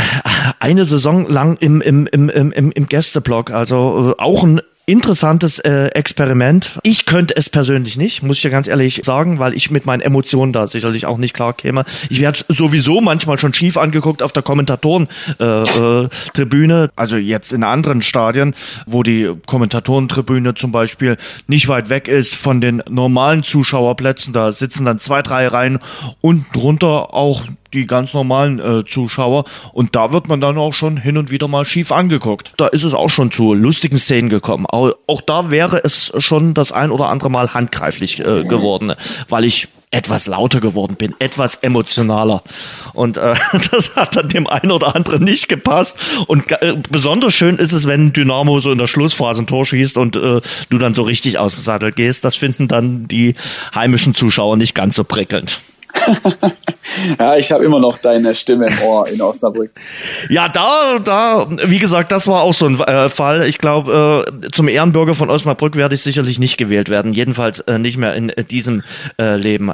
[0.58, 4.60] eine Saison lang im, im, im, im, im Gästeblock, also äh, auch ein
[4.92, 6.78] interessantes äh, Experiment.
[6.82, 10.02] Ich könnte es persönlich nicht, muss ich ja ganz ehrlich sagen, weil ich mit meinen
[10.02, 11.86] Emotionen da sicherlich auch nicht klar käme.
[12.10, 17.64] Ich werde sowieso manchmal schon schief angeguckt auf der Kommentatoren-Tribüne, äh, äh, also jetzt in
[17.64, 18.54] anderen Stadien,
[18.86, 21.16] wo die Kommentatorentribüne zum Beispiel
[21.46, 24.34] nicht weit weg ist von den normalen Zuschauerplätzen.
[24.34, 25.78] Da sitzen dann zwei, drei Reihen
[26.20, 27.40] und drunter auch
[27.72, 29.44] die ganz normalen äh, Zuschauer.
[29.72, 32.52] Und da wird man dann auch schon hin und wieder mal schief angeguckt.
[32.56, 34.66] Da ist es auch schon zu lustigen Szenen gekommen.
[34.66, 38.92] Auch, auch da wäre es schon das ein oder andere Mal handgreiflich äh, geworden,
[39.28, 42.42] weil ich etwas lauter geworden bin, etwas emotionaler.
[42.94, 43.34] Und äh,
[43.70, 45.98] das hat dann dem einen oder anderen nicht gepasst.
[46.26, 49.98] Und äh, besonders schön ist es, wenn Dynamo so in der Schlussphase ein Tor schießt
[49.98, 52.24] und äh, du dann so richtig aus dem Sattel gehst.
[52.24, 53.34] Das finden dann die
[53.74, 55.56] heimischen Zuschauer nicht ganz so prickelnd.
[57.18, 59.70] ja, ich habe immer noch deine Stimme im Ohr in Osnabrück.
[60.28, 63.46] Ja, da, da, wie gesagt, das war auch so ein äh, Fall.
[63.46, 67.12] Ich glaube, äh, zum Ehrenbürger von Osnabrück werde ich sicherlich nicht gewählt werden.
[67.12, 68.82] Jedenfalls äh, nicht mehr in äh, diesem
[69.18, 69.72] äh, Leben.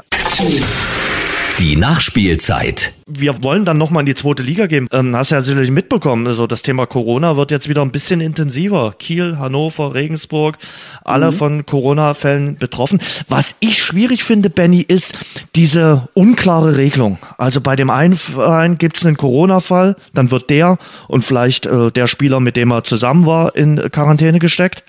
[1.58, 2.92] Die Nachspielzeit.
[3.08, 4.86] Wir wollen dann nochmal in die zweite Liga gehen.
[4.92, 8.94] Ähm, hast ja sicherlich mitbekommen, also das Thema Corona wird jetzt wieder ein bisschen intensiver.
[8.96, 10.56] Kiel, Hannover, Regensburg,
[11.04, 11.32] alle mhm.
[11.32, 13.00] von Corona-Fällen betroffen.
[13.28, 15.18] Was ich schwierig finde, Benny, ist
[15.56, 17.18] diese unklare Regelung.
[17.38, 20.78] Also bei dem einen Verein gibt es einen Corona-Fall, dann wird der
[21.08, 24.84] und vielleicht äh, der Spieler, mit dem er zusammen war, in Quarantäne gesteckt.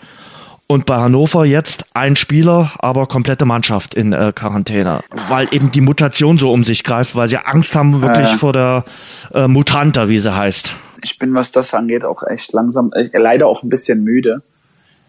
[0.72, 5.82] Und bei Hannover jetzt ein Spieler, aber komplette Mannschaft in äh, Quarantäne, weil eben die
[5.82, 8.36] Mutation so um sich greift, weil sie Angst haben wirklich äh.
[8.36, 8.86] vor der
[9.34, 10.76] äh, Mutanta, wie sie heißt.
[11.01, 14.43] Ich bin, was das angeht, auch echt langsam, äh, leider auch ein bisschen müde,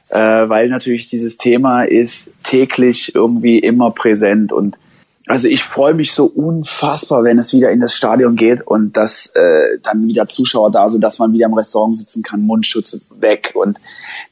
[0.09, 4.79] äh, weil natürlich dieses Thema ist täglich irgendwie immer präsent und
[5.31, 9.27] also ich freue mich so unfassbar, wenn es wieder in das Stadion geht und dass
[9.37, 13.53] äh, dann wieder Zuschauer da sind, dass man wieder im Restaurant sitzen kann, Mundschutz weg
[13.55, 13.79] und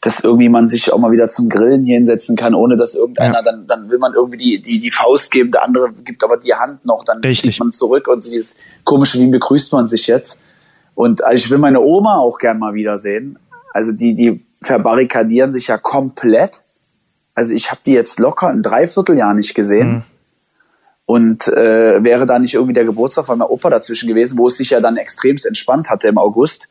[0.01, 3.42] dass irgendwie man sich auch mal wieder zum Grillen hinsetzen kann, ohne dass irgendeiner, ja.
[3.42, 6.55] dann, dann will man irgendwie die, die, die Faust geben, der andere gibt aber die
[6.55, 10.40] Hand noch, dann geht man zurück und so dieses komische, wie begrüßt man sich jetzt?
[10.96, 13.38] Und also ich will meine Oma auch gern mal wiedersehen.
[13.72, 16.61] Also die, die verbarrikadieren sich ja komplett.
[17.36, 19.88] Also ich habe die jetzt locker ein Dreivierteljahr nicht gesehen.
[19.88, 20.03] Mhm
[21.09, 24.59] Und äh, wäre da nicht irgendwie der Geburtstag von meinem Opa dazwischen gewesen, wo es
[24.59, 26.69] sich ja dann extremst entspannt hatte im August,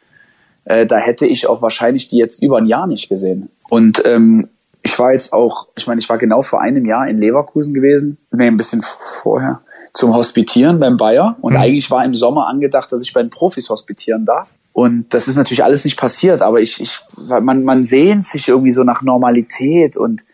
[0.65, 3.49] äh, da hätte ich auch wahrscheinlich die jetzt über ein Jahr nicht gesehen.
[3.67, 4.47] Und ähm,
[4.83, 8.19] ich war jetzt auch, ich meine, ich war genau vor einem Jahr in Leverkusen gewesen,
[8.31, 8.85] nee, ein bisschen
[9.23, 9.61] vorher,
[9.95, 11.35] zum Hospitieren beim Bayer.
[11.41, 11.59] Und mhm.
[11.59, 14.49] eigentlich war im Sommer angedacht, dass ich bei den Profis hospitieren darf.
[14.71, 18.69] Und das ist natürlich alles nicht passiert, aber ich, ich, man, man sehnt sich irgendwie
[18.69, 20.25] so nach Normalität und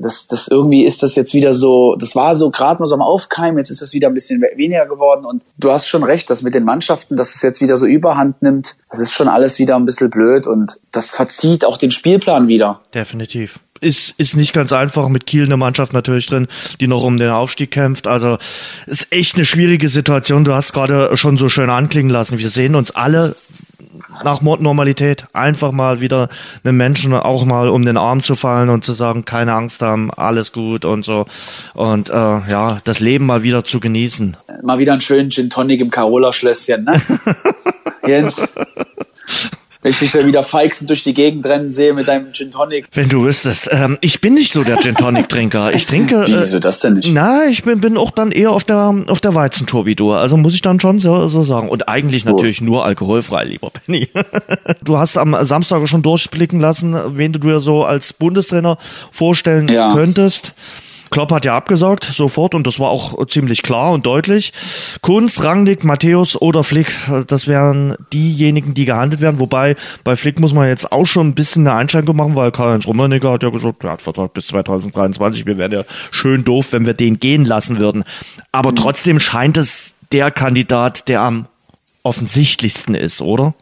[0.00, 3.02] das, das irgendwie ist das jetzt wieder so, das war so gerade mal so am
[3.02, 6.42] Aufkeimen, jetzt ist das wieder ein bisschen weniger geworden und du hast schon recht, dass
[6.42, 9.76] mit den Mannschaften, dass es jetzt wieder so überhand nimmt, das ist schon alles wieder
[9.76, 12.80] ein bisschen blöd und das verzieht auch den Spielplan wieder.
[12.94, 13.60] Definitiv.
[13.82, 16.48] Ist, ist nicht ganz einfach mit Kiel eine Mannschaft natürlich drin,
[16.80, 18.06] die noch um den Aufstieg kämpft.
[18.06, 18.36] Also
[18.86, 20.44] ist echt eine schwierige Situation.
[20.44, 22.38] Du hast gerade schon so schön anklingen lassen.
[22.38, 23.34] Wir sehen uns alle
[24.24, 25.24] nach Normalität.
[25.32, 26.28] Einfach mal wieder
[26.64, 30.10] einem Menschen auch mal um den Arm zu fallen und zu sagen, keine Angst haben,
[30.10, 31.26] alles gut und so.
[31.74, 34.36] Und äh, ja, das Leben mal wieder zu genießen.
[34.62, 37.00] Mal wieder einen schönen Gin Tonic im Carola-Schlösschen, ne?
[38.06, 38.42] Jens.
[39.82, 42.86] Wenn ich dich da wieder feixend durch die Gegend rennen sehe mit deinem Gin Tonic.
[42.92, 43.70] Wenn du wüsstest.
[43.72, 45.72] Ähm, ich bin nicht so der Gin Tonic Trinker.
[45.72, 46.24] Ich trinke.
[46.24, 47.10] Äh, Wieso das denn nicht?
[47.12, 50.12] Na, ich bin, bin auch dann eher auf der auf der Weizentour wie du.
[50.12, 51.70] Also muss ich dann schon so, so sagen.
[51.70, 52.66] Und eigentlich natürlich oh.
[52.66, 54.08] nur alkoholfrei, lieber Penny.
[54.84, 58.76] du hast am Samstag schon durchblicken lassen, wen du dir so als Bundestrainer
[59.10, 59.94] vorstellen ja.
[59.94, 60.52] könntest.
[61.10, 64.52] Klopp hat ja abgesagt, sofort, und das war auch ziemlich klar und deutlich.
[65.02, 66.94] Kunz, Rangnick, Matthäus oder Flick,
[67.26, 69.40] das wären diejenigen, die gehandelt werden.
[69.40, 72.86] Wobei bei Flick muss man jetzt auch schon ein bisschen eine Einschränkung machen, weil Karl-Heinz
[72.86, 75.46] Rummenigge hat ja gesagt, er hat Vertrag bis 2023.
[75.46, 78.04] Wir wären ja schön doof, wenn wir den gehen lassen würden.
[78.52, 81.46] Aber trotzdem scheint es der Kandidat, der am
[82.02, 83.54] offensichtlichsten ist, oder?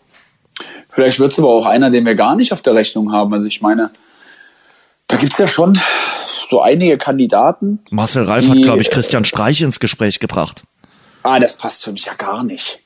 [0.90, 3.32] Vielleicht wird es aber auch einer, den wir gar nicht auf der Rechnung haben.
[3.32, 3.90] Also ich meine,
[5.06, 5.78] da gibt's ja schon
[6.48, 7.80] so einige Kandidaten.
[7.90, 10.62] Marcel Reif die, hat, glaube ich, Christian Streich ins Gespräch gebracht.
[11.22, 12.80] Ah, das passt für mich ja gar nicht.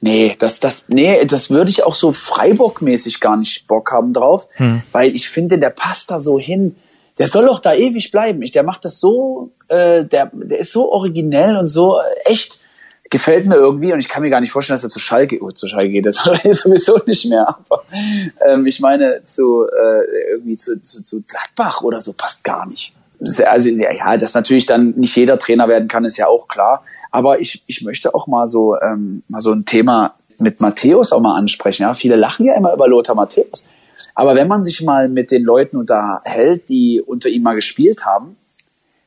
[0.00, 4.48] Nee, das, das, nee, das würde ich auch so Freiburg-mäßig gar nicht Bock haben drauf,
[4.56, 4.82] hm.
[4.92, 6.76] weil ich finde, der passt da so hin.
[7.16, 8.42] Der soll doch da ewig bleiben.
[8.42, 12.58] Ich, der macht das so, äh, der, der ist so originell und so äh, echt
[13.10, 15.50] gefällt mir irgendwie und ich kann mir gar nicht vorstellen, dass er zu Schalke, oh,
[15.50, 17.84] zu Schalke geht, das sowieso nicht mehr, aber
[18.46, 22.92] ähm, ich meine zu äh, irgendwie zu, zu, zu Gladbach oder so passt gar nicht.
[23.20, 26.84] Also ja, dass natürlich dann nicht jeder Trainer werden kann, ist ja auch klar.
[27.10, 31.20] Aber ich, ich möchte auch mal so ähm, mal so ein Thema mit Matthäus auch
[31.20, 31.82] mal ansprechen.
[31.82, 33.68] Ja, viele lachen ja immer über Lothar Matthäus.
[34.14, 38.36] Aber wenn man sich mal mit den Leuten unterhält, die unter ihm mal gespielt haben,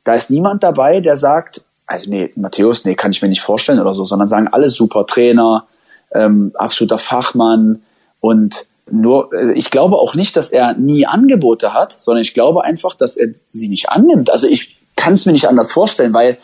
[0.03, 3.79] da ist niemand dabei, der sagt, also nee, Matthäus, nee, kann ich mir nicht vorstellen
[3.79, 5.65] oder so, sondern sagen alle super Trainer,
[6.11, 7.81] ähm, absoluter Fachmann
[8.19, 12.63] und nur, äh, ich glaube auch nicht, dass er nie Angebote hat, sondern ich glaube
[12.63, 14.29] einfach, dass er sie nicht annimmt.
[14.29, 16.37] Also ich kann es mir nicht anders vorstellen, weil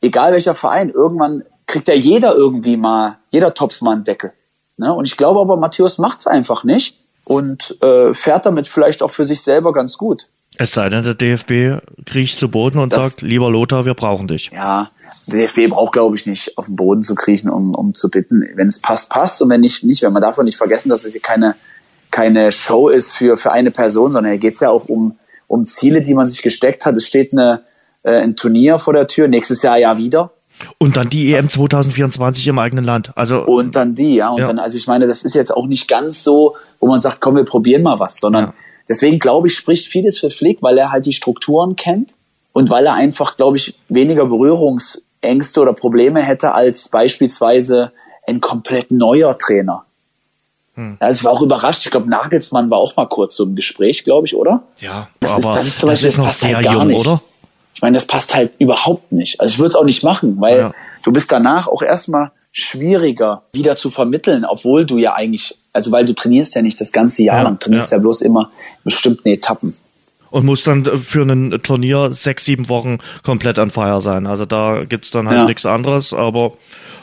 [0.00, 4.32] egal welcher Verein, irgendwann kriegt ja jeder irgendwie mal, jeder Topfmann Deckel.
[4.76, 4.92] Ne?
[4.92, 9.24] Und ich glaube aber, Matthäus macht's einfach nicht und äh, fährt damit vielleicht auch für
[9.24, 10.28] sich selber ganz gut.
[10.58, 14.28] Es sei denn, der DFB kriecht zu Boden und das, sagt, lieber Lothar, wir brauchen
[14.28, 14.50] dich.
[14.52, 14.90] Ja,
[15.26, 18.46] der DFB braucht, glaube ich, nicht auf den Boden zu kriechen, um, um zu bitten.
[18.54, 19.40] Wenn es passt, passt.
[19.40, 20.02] Und wenn nicht, nicht.
[20.02, 21.56] Wenn man davon nicht vergessen, dass es hier keine,
[22.10, 25.16] keine Show ist für, für eine Person, sondern hier geht es ja auch um,
[25.48, 26.96] um Ziele, die man sich gesteckt hat.
[26.96, 27.62] Es steht eine,
[28.02, 30.32] äh, ein Turnier vor der Tür, nächstes Jahr ja wieder.
[30.76, 33.12] Und dann die EM 2024 im eigenen Land.
[33.16, 34.28] Also und dann die, ja.
[34.28, 34.48] Und ja.
[34.48, 37.36] dann, also ich meine, das ist jetzt auch nicht ganz so, wo man sagt, komm,
[37.36, 38.54] wir probieren mal was, sondern ja
[38.92, 42.12] Deswegen glaube ich, spricht vieles für Flick, weil er halt die Strukturen kennt
[42.52, 47.92] und weil er einfach, glaube ich, weniger Berührungsängste oder Probleme hätte als beispielsweise
[48.26, 49.86] ein komplett neuer Trainer.
[50.74, 50.98] Hm.
[51.00, 51.86] Also ich war auch überrascht.
[51.86, 54.62] Ich glaube, Nagelsmann war auch mal kurz so im Gespräch, glaube ich, oder?
[54.80, 57.00] Ja, das aber ist, das ist, zum Beispiel, das ist noch sehr halt jung, nicht.
[57.00, 57.22] oder?
[57.74, 59.40] Ich meine, das passt halt überhaupt nicht.
[59.40, 60.72] Also ich würde es auch nicht machen, weil ja.
[61.02, 66.04] du bist danach auch erstmal schwieriger wieder zu vermitteln, obwohl du ja eigentlich, also weil
[66.04, 67.98] du trainierst ja nicht das ganze Jahr ja, lang, trainierst ja.
[67.98, 68.50] ja bloß immer
[68.84, 69.72] bestimmten Etappen.
[70.30, 74.26] Und muss dann für ein Turnier sechs, sieben Wochen komplett an Feier sein.
[74.26, 75.44] Also da gibt's dann halt ja.
[75.44, 76.54] nichts anderes, aber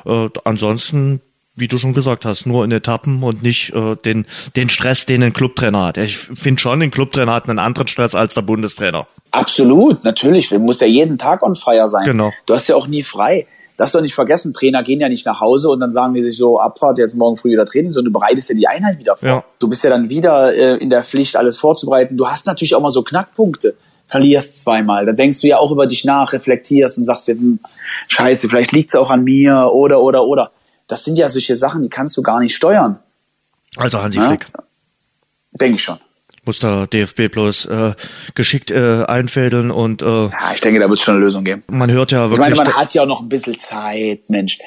[0.05, 1.21] äh, ansonsten
[1.59, 5.21] wie du schon gesagt hast, nur in Etappen und nicht äh, den, den Stress, den
[5.23, 5.97] ein Clubtrainer hat.
[5.97, 9.07] Ich finde schon, ein Clubtrainer hat einen anderen Stress als der Bundestrainer.
[9.31, 10.49] Absolut, natürlich.
[10.49, 12.05] Du musst ja jeden Tag on fire sein.
[12.05, 12.31] Genau.
[12.45, 13.45] Du hast ja auch nie frei
[13.79, 16.35] darfst du nicht vergessen, Trainer gehen ja nicht nach Hause und dann sagen die sich
[16.35, 19.29] so, Abfahrt, jetzt morgen früh wieder Training, sondern du bereitest ja die Einheit wieder vor.
[19.29, 19.43] Ja.
[19.57, 22.17] Du bist ja dann wieder äh, in der Pflicht, alles vorzubereiten.
[22.17, 23.77] Du hast natürlich auch mal so Knackpunkte.
[24.05, 25.05] Verlierst zweimal.
[25.05, 27.59] Da denkst du ja auch über dich nach, reflektierst und sagst dir, hm,
[28.09, 30.51] scheiße, vielleicht liegt's auch an mir oder, oder, oder.
[30.87, 32.99] Das sind ja solche Sachen, die kannst du gar nicht steuern.
[33.77, 34.27] Also Hansi ja?
[34.27, 34.47] Flick.
[35.53, 35.99] Denke ich schon.
[36.49, 37.93] Muss der DFB bloß äh,
[38.33, 41.61] geschickt äh, einfädeln und äh, Ja, ich denke, da wird es schon eine Lösung geben.
[41.67, 42.39] man hört ja Ich wirklich.
[42.49, 44.57] meine, man hat ja auch noch ein bisschen Zeit, Mensch.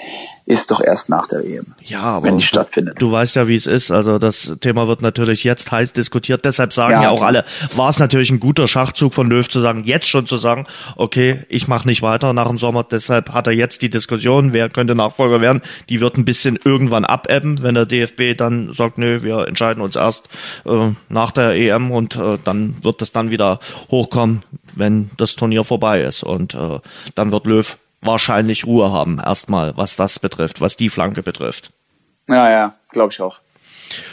[0.44, 1.64] Ist doch erst nach der EM.
[1.84, 2.96] ja, aber wenn die stattfindet.
[3.00, 3.90] Du weißt ja, wie es ist.
[3.92, 6.44] Also das Thema wird natürlich jetzt heiß diskutiert.
[6.44, 7.44] Deshalb sagen ja, Ja, auch alle,
[7.76, 10.66] war es natürlich ein guter Schachzug von Löw zu sagen, jetzt schon zu sagen,
[10.96, 12.84] okay, ich mache nicht weiter nach dem Sommer.
[12.88, 15.62] Deshalb hat er jetzt die Diskussion, wer könnte Nachfolger werden.
[15.88, 19.94] Die wird ein bisschen irgendwann abebben, wenn der DFB dann sagt, nö, wir entscheiden uns
[19.96, 20.28] erst
[20.66, 23.60] äh, nach der EM und äh, dann wird das dann wieder
[23.90, 24.42] hochkommen,
[24.74, 26.22] wenn das Turnier vorbei ist.
[26.22, 26.78] Und äh,
[27.14, 31.70] dann wird Löw wahrscheinlich Ruhe haben, erstmal, was das betrifft, was die Flanke betrifft.
[32.28, 33.40] Ja, ja, glaube ich auch.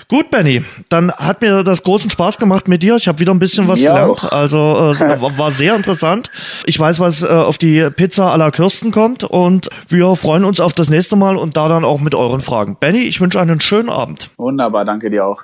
[0.10, 2.96] Gut, Benny, dann hat mir das großen Spaß gemacht mit dir.
[2.96, 4.10] Ich habe wieder ein bisschen was Mir gelernt.
[4.10, 4.32] auch.
[4.32, 6.30] Also äh, war war sehr interessant.
[6.66, 10.60] Ich weiß, was äh, auf die Pizza à la Kirsten kommt und wir freuen uns
[10.60, 12.76] auf das nächste Mal und da dann auch mit euren Fragen.
[12.80, 14.32] Benny, ich wünsche einen schönen Abend.
[14.38, 15.44] Wunderbar, danke dir auch.